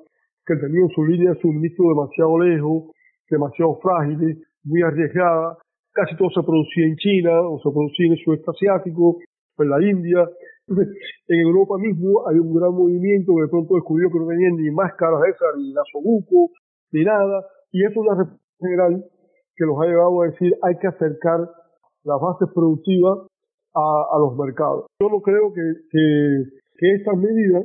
[0.47, 2.93] que tenían su línea de suministro demasiado lejos,
[3.29, 5.59] demasiado frágiles, muy arriesgada,
[5.93, 9.18] casi todo se producía en China o se producía en el sudeste asiático,
[9.59, 10.29] en la India.
[10.68, 14.70] En Europa mismo hay un gran movimiento que de pronto descubrió que no tenían ni
[14.70, 16.51] máscaras esas, ni nasobuco,
[16.93, 19.05] ni nada, y eso es una respuesta general
[19.57, 21.41] que los ha llevado a decir hay que acercar
[22.05, 23.27] las bases productivas
[23.74, 24.87] a, los mercados.
[25.01, 26.45] Yo no creo que, que,
[26.81, 27.64] estas medidas,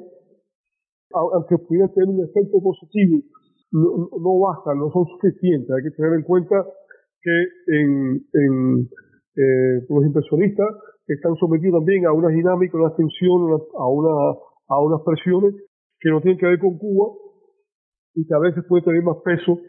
[1.13, 3.21] aunque pudieran tener un efecto positivo,
[3.71, 5.69] no, no, bastan, no son suficientes.
[5.71, 6.65] Hay que tener en cuenta
[7.21, 7.35] que
[7.67, 8.89] en, en
[9.35, 10.67] eh, los inversionistas
[11.07, 14.37] están sometidos también a una dinámica, una tensión, a, una,
[14.67, 15.55] a unas presiones
[15.99, 17.13] que no tienen que ver con Cuba,
[18.15, 19.59] y que a veces puede tener más peso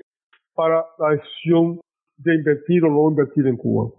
[0.54, 1.80] para la decisión
[2.18, 3.90] de invertir o no invertir en Cuba.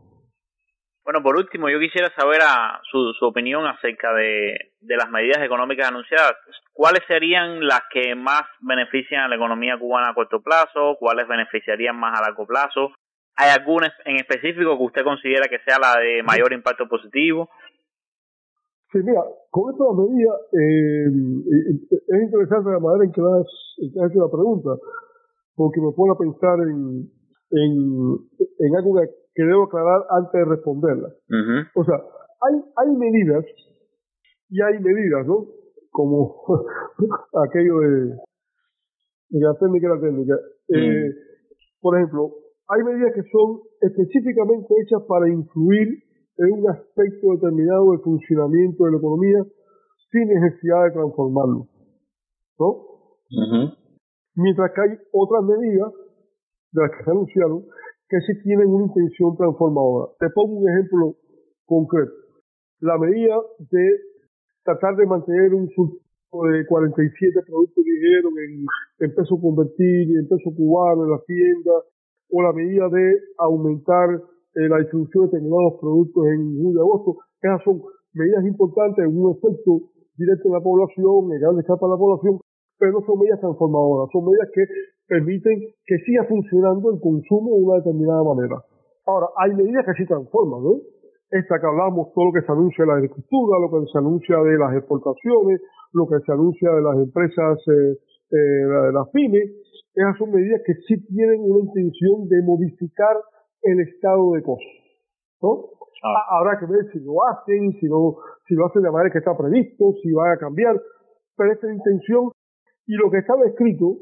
[1.03, 5.43] Bueno, por último, yo quisiera saber a su, su opinión acerca de, de las medidas
[5.43, 6.33] económicas anunciadas.
[6.71, 10.95] ¿Cuáles serían las que más benefician a la economía cubana a corto plazo?
[10.99, 12.91] ¿Cuáles beneficiarían más a largo plazo?
[13.35, 17.49] ¿Hay alguna en específico que usted considera que sea la de mayor impacto positivo?
[18.93, 21.09] Sí, mira, con esta medida eh,
[22.07, 24.69] es interesante la manera en que has, hecho la pregunta,
[25.55, 27.09] porque me pone a pensar en,
[27.51, 27.73] en,
[28.59, 31.09] en algo que, debo aclarar antes de responderla.
[31.75, 33.45] O sea, hay, hay medidas
[34.49, 35.47] y hay medidas, ¿no?
[35.89, 36.35] Como
[37.49, 38.15] aquello de,
[39.29, 40.35] de, la técnica la técnica.
[40.69, 41.09] Eh,
[41.81, 42.31] por ejemplo,
[42.67, 46.03] hay medidas que son específicamente hechas para influir
[46.37, 49.43] en un aspecto determinado del funcionamiento de la economía
[50.11, 51.67] sin necesidad de transformarlo.
[52.59, 52.67] ¿no?
[52.67, 53.77] Uh -huh.
[54.35, 55.91] Mientras que hay otras medidas
[56.71, 57.65] de las que se anunciaron
[58.13, 60.13] que sí tienen una intención transformadora.
[60.19, 61.17] Te pongo un ejemplo
[61.65, 62.13] concreto.
[62.79, 63.85] La medida de
[64.63, 68.65] tratar de mantener un de 47 productos ligeros en,
[69.05, 71.89] en peso convertido y en peso cubano en las tiendas,
[72.29, 77.17] o la medida de aumentar eh, la distribución de determinados productos en julio y agosto.
[77.41, 77.81] Esas son
[78.13, 82.39] medidas importantes en un efecto directo en la población, en gran escala de la población,
[82.77, 84.61] pero no son medidas transformadoras, son medidas que
[85.07, 88.57] permiten que siga funcionando el consumo de una determinada manera.
[89.05, 90.79] Ahora, hay medidas que sí transforman, ¿no?
[91.29, 94.37] Esta que hablamos, todo lo que se anuncia de la agricultura, lo que se anuncia
[94.37, 97.97] de las exportaciones, lo que se anuncia de las empresas, eh,
[98.31, 99.49] eh, de las pymes,
[99.93, 103.17] esas son medidas que sí tienen una intención de modificar
[103.61, 104.73] el estado de cosas.
[105.41, 105.69] ¿no?
[106.03, 106.39] Ah.
[106.39, 109.37] Habrá que ver si lo hacen, si, no, si lo hacen de manera que está
[109.37, 110.79] previsto, si va a cambiar,
[111.35, 112.31] pero esta es la intención
[112.85, 113.97] y lo que estaba escrito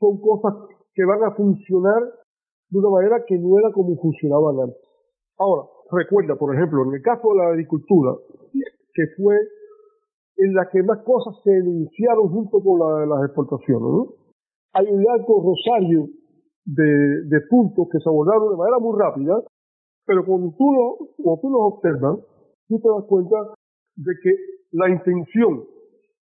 [0.00, 0.54] son cosas
[0.94, 2.02] que van a funcionar
[2.70, 4.82] de una manera que no era como funcionaban antes.
[5.38, 8.12] Ahora, recuerda, por ejemplo, en el caso de la agricultura,
[8.94, 9.36] que fue
[10.36, 14.20] en la que más cosas se denunciaron junto con la las exportaciones, ¿no?
[14.72, 16.08] hay un largo rosario
[16.64, 19.42] de, puntos que se abordaron de manera muy rápida,
[20.06, 22.18] pero cuando tú, lo, cuando tú los observas,
[22.68, 23.36] tú te das cuenta
[23.96, 24.30] de que
[24.72, 25.64] la intención,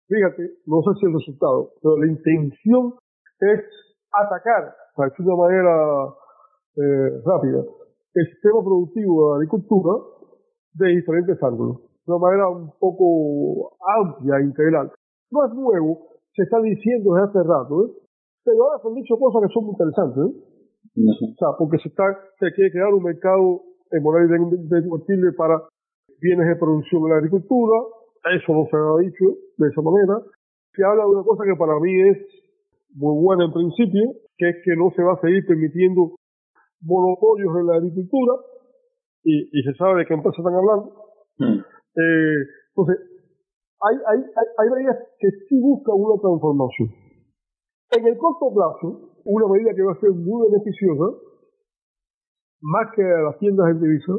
[0.08, 2.94] fíjate, no sé si el resultado, pero la intención
[3.43, 3.61] es
[4.12, 5.74] atacar, para decir de una manera
[6.76, 7.64] eh, rápida,
[8.14, 9.93] el sistema productivo de la agricultura
[10.74, 14.93] de diferentes ángulos, de una manera un poco amplia, e integral.
[15.30, 17.90] No es nuevo, se está diciendo desde hace rato, ¿eh?
[18.45, 20.53] Pero ahora se han dicho cosas que son muy interesantes, ¿eh?
[20.93, 22.05] O sea, porque se, está,
[22.38, 23.62] se quiere crear un mercado
[23.93, 25.62] en de para
[26.20, 27.76] bienes de producción en la agricultura.
[28.34, 29.24] Eso no se ha dicho
[29.59, 30.20] de esa manera.
[30.74, 32.18] Se habla de una cosa que para mí es
[32.95, 36.16] muy buena en principio, que es que no se va a seguir permitiendo
[36.80, 38.34] monopolios en la agricultura,
[39.24, 40.93] y, y se sabe de qué empresa están hablando.
[41.38, 41.59] Mm.
[41.62, 42.40] Eh,
[42.74, 42.97] entonces,
[43.80, 46.88] hay, hay, hay, hay medidas que sí buscan una transformación.
[47.93, 51.18] En el corto plazo, una medida que va a ser muy beneficiosa,
[52.62, 54.12] más que a las tiendas en divisa,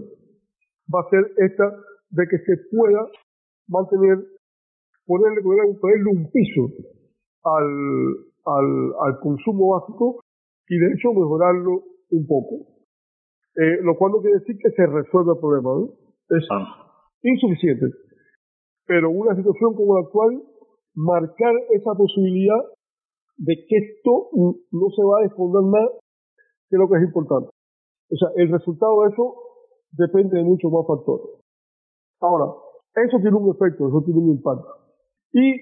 [0.94, 1.64] va a ser esta
[2.12, 3.08] de que se pueda
[3.68, 4.20] mantener,
[5.06, 6.70] ponerle, ponerle un piso
[7.44, 10.22] al, al, al consumo básico
[10.68, 12.74] y de hecho mejorarlo un poco.
[13.56, 15.88] Eh, lo cual no quiere decir que se resuelva el problema,
[16.30, 17.06] Es ah.
[17.22, 17.86] insuficiente.
[18.86, 20.42] Pero una situación como la actual,
[20.96, 22.62] marcar esa posibilidad
[23.38, 24.30] de que esto
[24.72, 25.90] no se va a desfondar más
[26.70, 27.50] que lo que es importante.
[28.10, 29.36] O sea, el resultado de eso
[29.92, 31.42] depende de muchos más factores.
[32.20, 32.54] Ahora,
[32.96, 34.68] eso tiene un efecto, eso tiene un impacto.
[35.34, 35.56] Y,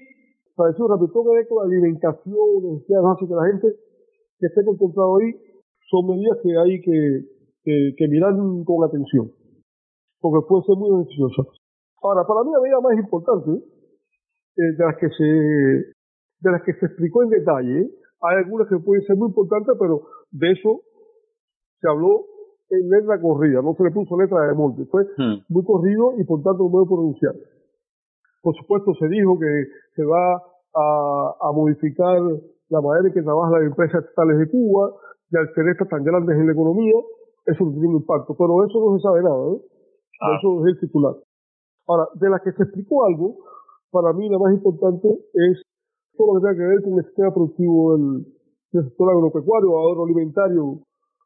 [0.54, 3.68] para decir rápido, todo que ver con la alimentación, básicas de la gente
[4.38, 5.32] que esté concentrado ahí,
[5.90, 8.34] son medidas que hay que, que, mirar
[8.64, 9.30] con atención,
[10.20, 11.42] porque puede ser muy beneficiosa.
[12.02, 13.50] Ahora, para mí la medida más importante,
[14.56, 15.92] eh, de las que se
[16.42, 17.90] de las que se explicó en detalle.
[18.20, 20.82] Hay algunas que pueden ser muy importantes, pero de eso
[21.80, 22.26] se habló
[22.70, 25.44] en letra corrida, no se le puso letra de monte, fue hmm.
[25.48, 27.34] muy corrido y por tanto no puedo pronunciar.
[28.42, 29.64] Por supuesto se dijo que
[29.94, 30.42] se va
[30.74, 32.20] a, modificar
[32.68, 34.90] la manera en que trabajan las empresas estatales de Cuba
[35.30, 36.94] y al ser estas tan grandes en la economía,
[37.46, 39.60] eso no tiene un impacto, pero eso no se sabe nada, ¿eh?
[40.20, 40.36] Ah.
[40.38, 41.14] Eso es el titular.
[41.86, 43.38] Ahora, de las que se explicó algo,
[43.90, 45.62] para mí la más importante es
[46.16, 48.26] todo lo que tenga que ver con el sistema productivo del,
[48.72, 50.80] sector agropecuario o agroalimentario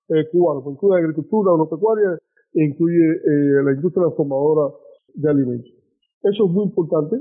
[0.08, 2.18] eh, cubano, pues incluye agricultura agropecuaria
[2.54, 4.74] e incluye eh, la industria transformadora
[5.14, 5.75] de alimentos.
[6.22, 7.16] Eso es muy importante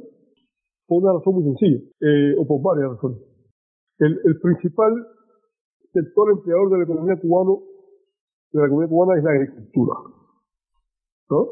[0.88, 3.20] por una razón muy sencilla, eh, o por varias razones.
[3.98, 4.94] El, el, principal
[5.92, 7.58] sector empleador de la economía cubana,
[8.52, 9.94] de la economía cubana es la agricultura.
[11.30, 11.48] ¿no?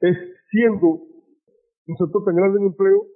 [0.00, 0.16] Es
[0.50, 0.86] siendo
[1.86, 3.06] un sector tan grande en empleo,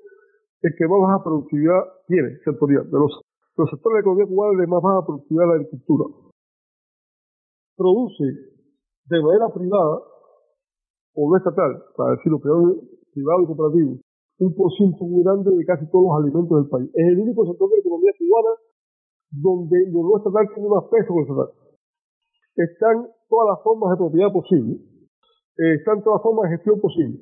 [0.62, 2.90] el que más baja productividad tiene sectorial.
[2.90, 3.20] De los,
[3.56, 6.04] los sectores de la economía cubana de más baja productividad la agricultura.
[7.76, 8.24] Produce
[9.04, 10.02] de manera privada
[11.14, 12.40] o no estatal, para decirlo
[13.18, 13.98] privado y cooperativo,
[14.38, 16.88] un porcentaje muy grande de casi todos los alimentos del país.
[16.94, 18.54] Es el único sector de la economía cubana
[19.30, 21.50] donde lo no estatal tiene más peso que el estatal.
[22.54, 22.96] Están
[23.28, 24.78] todas las formas de propiedad posible,
[25.58, 27.18] eh, están todas las formas de gestión posible.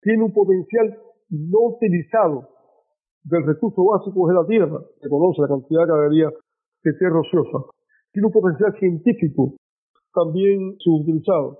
[0.00, 0.86] Tiene un potencial
[1.28, 2.48] no utilizado
[3.24, 7.68] del recurso básico de la tierra, se conoce la cantidad de galería de tierra ociosa,
[8.12, 9.54] tiene un potencial científico
[10.14, 11.58] también subutilizado.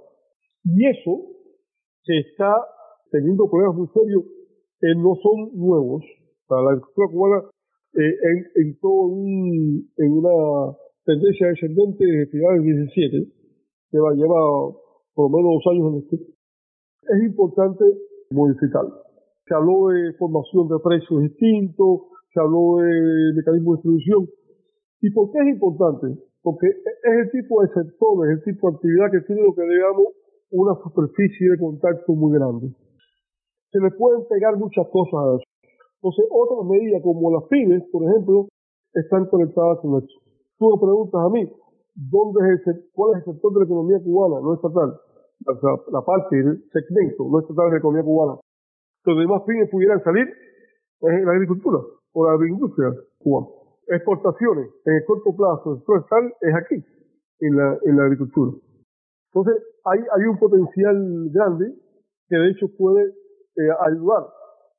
[0.65, 1.21] Y eso
[2.03, 2.57] se está
[3.11, 4.25] teniendo problemas muy serios,
[4.81, 6.03] que no son nuevos
[6.47, 7.43] para la agricultura cubana
[7.95, 13.27] eh, en, en todo un, en una tendencia descendente de finales del 17,
[13.93, 14.41] lleva, lleva
[15.15, 16.17] por lo menos dos años en esto,
[17.11, 17.85] es importante
[18.31, 18.95] modificarlo.
[19.47, 24.29] Se habló de formación de precios distintos, se habló de mecanismo de distribución.
[25.01, 26.07] ¿Y por qué es importante?
[26.43, 29.63] Porque es el tipo de sector, es el tipo de actividad que tiene lo que
[29.63, 30.07] digamos
[30.51, 32.75] una superficie de contacto muy grande.
[33.73, 35.51] Se le pueden pegar muchas cosas a eso.
[36.03, 38.49] Entonces, otras medidas como las pymes, por ejemplo,
[38.95, 40.17] están conectadas con eso.
[40.59, 41.45] Tú me preguntas a mí,
[41.95, 44.97] ¿dónde es el, ¿cuál es el sector de la economía cubana no estatal?
[45.93, 48.41] La parte, el segmento no estatal de la economía cubana.
[49.05, 51.79] Donde más pymes pudieran salir es en la agricultura
[52.13, 53.47] o la agroindustria cubana.
[53.89, 56.85] Exportaciones en el corto plazo, el estatal es aquí,
[57.41, 58.53] en la, en la agricultura.
[59.33, 61.75] Entonces, hay, hay un potencial grande
[62.29, 63.20] que de hecho puede
[63.61, 64.25] eh, ayudar,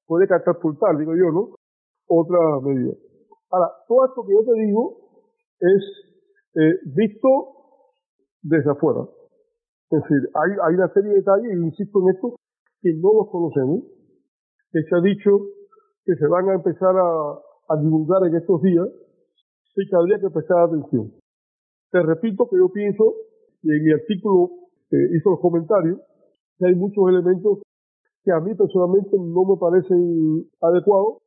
[0.08, 1.56] puede catapultar, digo yo, ¿no?
[2.08, 2.94] Otra medida.
[3.52, 4.98] Ahora, todo esto que yo te digo
[5.60, 5.84] es
[6.56, 7.30] eh, visto
[8.42, 9.02] desde afuera.
[9.92, 12.36] Es decir, hay, hay una serie de detalles, insisto en esto,
[12.82, 13.84] que no los conocemos,
[14.72, 15.32] que se ha dicho
[16.04, 18.88] que se van a empezar a, a divulgar en estos días
[19.76, 21.12] y que habría que prestar atención.
[21.92, 23.14] Te repito que yo pienso,
[23.62, 24.50] y en mi artículo
[24.92, 26.00] eh, hizo los comentarios,
[26.58, 27.60] que hay muchos elementos
[28.24, 31.24] que a mí personalmente no me parecen adecuados,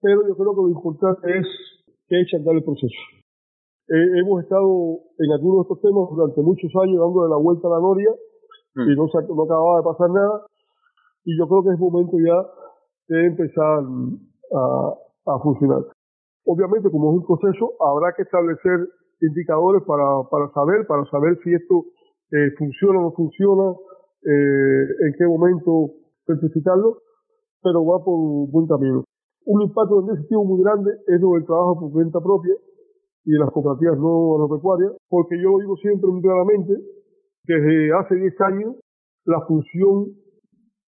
[0.00, 1.46] pero yo creo que lo importante es
[2.08, 3.00] que echan dar el proceso.
[3.88, 7.78] Eh, hemos estado en algunos de estos temas durante muchos años dándole la vuelta a
[7.78, 8.10] la noria
[8.74, 8.96] y mm.
[8.96, 10.46] no, no acababa de pasar nada
[11.24, 12.38] y yo creo que es momento ya
[13.08, 13.82] de empezar
[14.54, 14.94] a,
[15.26, 15.82] a funcionar.
[16.46, 18.88] Obviamente, como es un proceso, habrá que establecer
[19.20, 21.84] indicadores para, para saber, para saber si esto
[22.30, 23.74] eh, funciona o no funciona,
[24.26, 25.94] eh, en qué momento
[26.26, 26.98] certificarlo,
[27.62, 29.04] pero va por buen camino.
[29.46, 32.54] Un impacto positivo muy grande es lo del trabajo por cuenta propia
[33.24, 36.74] y de las cooperativas no agropecuarias, porque yo lo digo siempre muy claramente,
[37.44, 38.76] desde hace 10 años
[39.24, 40.14] la función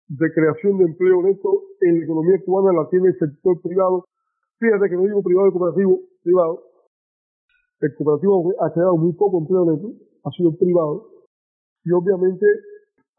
[0.09, 1.49] de creación de empleo neto
[1.81, 4.05] en la economía cubana la tiene el sector privado.
[4.59, 6.63] Fíjate que no digo privado y cooperativo, privado.
[7.79, 9.93] El cooperativo ha creado muy poco empleo neto,
[10.25, 11.07] ha sido privado.
[11.85, 12.45] Y obviamente,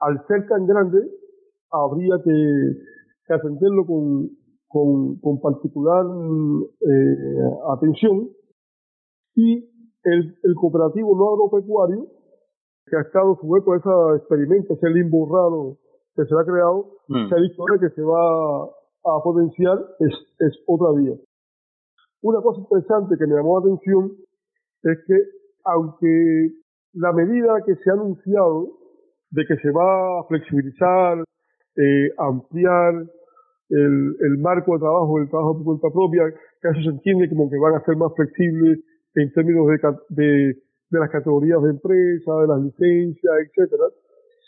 [0.00, 0.98] al ser tan grande,
[1.70, 6.04] habría que, atenderlo con, con, particular
[6.80, 7.40] eh,
[7.72, 8.28] atención.
[9.36, 9.70] Y
[10.02, 12.06] el, el cooperativo no agropecuario,
[12.86, 15.78] que ha estado sujeto a ese experimento, ese limbo raro
[16.16, 17.28] que se ha creado, mm.
[17.28, 21.14] se ha dicho que se va a potenciar, es, es otra vía.
[22.22, 24.12] Una cosa interesante que me llamó la atención
[24.82, 25.14] es que,
[25.64, 26.50] aunque
[26.94, 28.79] la medida que se ha anunciado
[29.30, 31.18] de que se va a flexibilizar,
[31.76, 32.94] eh, ampliar
[33.70, 36.24] el, el, marco de trabajo, el trabajo por cuenta propia,
[36.60, 38.80] que eso se entiende como que van a ser más flexibles
[39.14, 39.78] en términos de,
[40.10, 40.54] de,
[40.90, 43.86] de las categorías de empresa, de las licencias, etcétera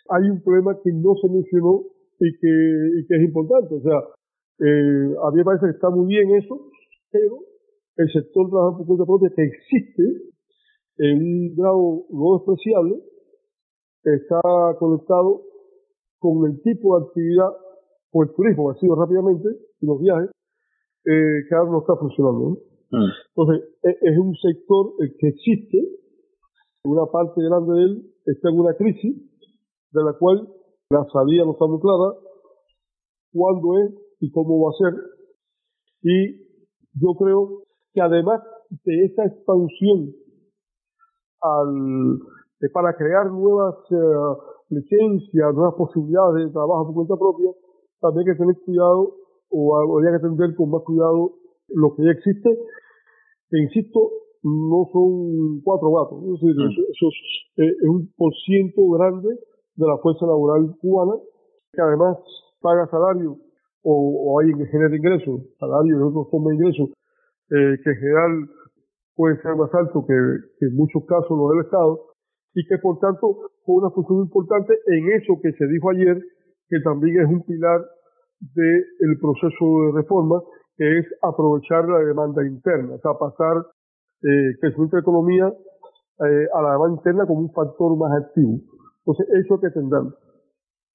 [0.08, 1.82] hay un problema que no se mencionó
[2.18, 3.74] y que, y que es importante.
[3.74, 3.98] O sea,
[4.60, 6.68] eh, a mí me parece que está muy bien eso,
[7.10, 7.38] pero
[7.96, 10.02] el sector trabajo por cuenta propia que existe
[10.98, 13.00] en un grado no despreciable
[14.04, 14.40] está
[14.78, 15.42] conectado
[16.18, 17.50] con el tipo de actividad
[18.12, 19.48] o el turismo sido rápidamente
[19.80, 20.30] y los viajes
[21.04, 22.58] eh, que ahora no está funcionando.
[22.90, 23.10] Mm.
[23.34, 25.78] Entonces, e, es un sector que existe,
[26.84, 29.16] una parte grande de él está en una crisis
[29.92, 30.48] de la cual
[30.90, 32.14] la salida no está muy clara,
[33.32, 35.00] cuándo es y cómo va a ser.
[36.02, 36.36] Y
[37.00, 37.62] yo creo
[37.94, 38.42] que además
[38.84, 40.14] de esa expansión
[41.40, 42.18] al,
[42.70, 43.96] para crear nuevas eh,
[44.70, 47.50] licencias, nuevas posibilidades de trabajo por cuenta propia,
[48.00, 49.14] también hay que tener cuidado
[49.50, 51.32] o habría que atender con más cuidado
[51.68, 52.50] lo que ya existe,
[53.50, 54.10] que insisto,
[54.42, 56.70] no son cuatro gatos, es decir, mm.
[56.70, 61.14] eso, es, eh, es, un por ciento grande de la fuerza laboral cubana,
[61.72, 62.18] que además
[62.60, 63.36] paga salario
[63.82, 66.90] o, o hay que genera ingresos, salario y otros formas de ingresos,
[67.50, 68.48] eh, que en general
[69.14, 72.11] pueden ser más altos que, en muchos casos los del Estado,
[72.54, 76.20] y que por tanto fue una función importante en eso que se dijo ayer,
[76.68, 77.80] que también es un pilar
[78.40, 80.42] del proceso de reforma,
[80.76, 83.56] que es aprovechar la demanda interna, o sea, pasar
[84.22, 88.58] eh, que la economía eh, a la demanda interna como un factor más activo.
[89.04, 90.14] Entonces, eso que tendrán.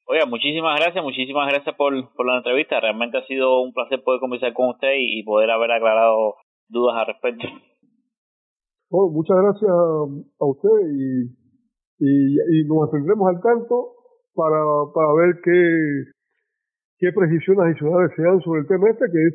[0.09, 2.79] Oiga, muchísimas gracias, muchísimas gracias por, por la entrevista.
[2.79, 6.35] Realmente ha sido un placer poder conversar con usted y, poder haber aclarado
[6.69, 7.45] dudas al respecto.
[8.89, 11.36] Bueno, muchas gracias a usted y,
[11.99, 13.93] y, nos mantendremos al tanto
[14.33, 14.61] para,
[14.93, 16.11] para ver qué,
[16.99, 19.33] qué precisiones adicionales se dan sobre el tema este, que es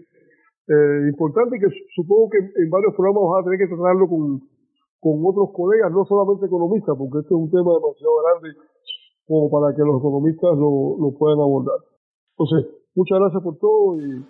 [0.69, 4.41] eh, importante y que supongo que en varios programas vamos a tener que tratarlo con,
[5.01, 8.55] con otros colegas, no solamente economistas, porque este es un tema demasiado grande
[9.27, 11.79] como para que los economistas lo, lo puedan abordar.
[12.39, 14.25] Entonces, muchas gracias por todo y,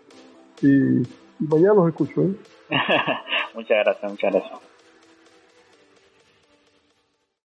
[0.62, 1.02] y,
[1.40, 2.22] mañana los escucho.
[2.22, 2.36] ¿eh?
[3.54, 4.71] muchas gracias, muchas gracias.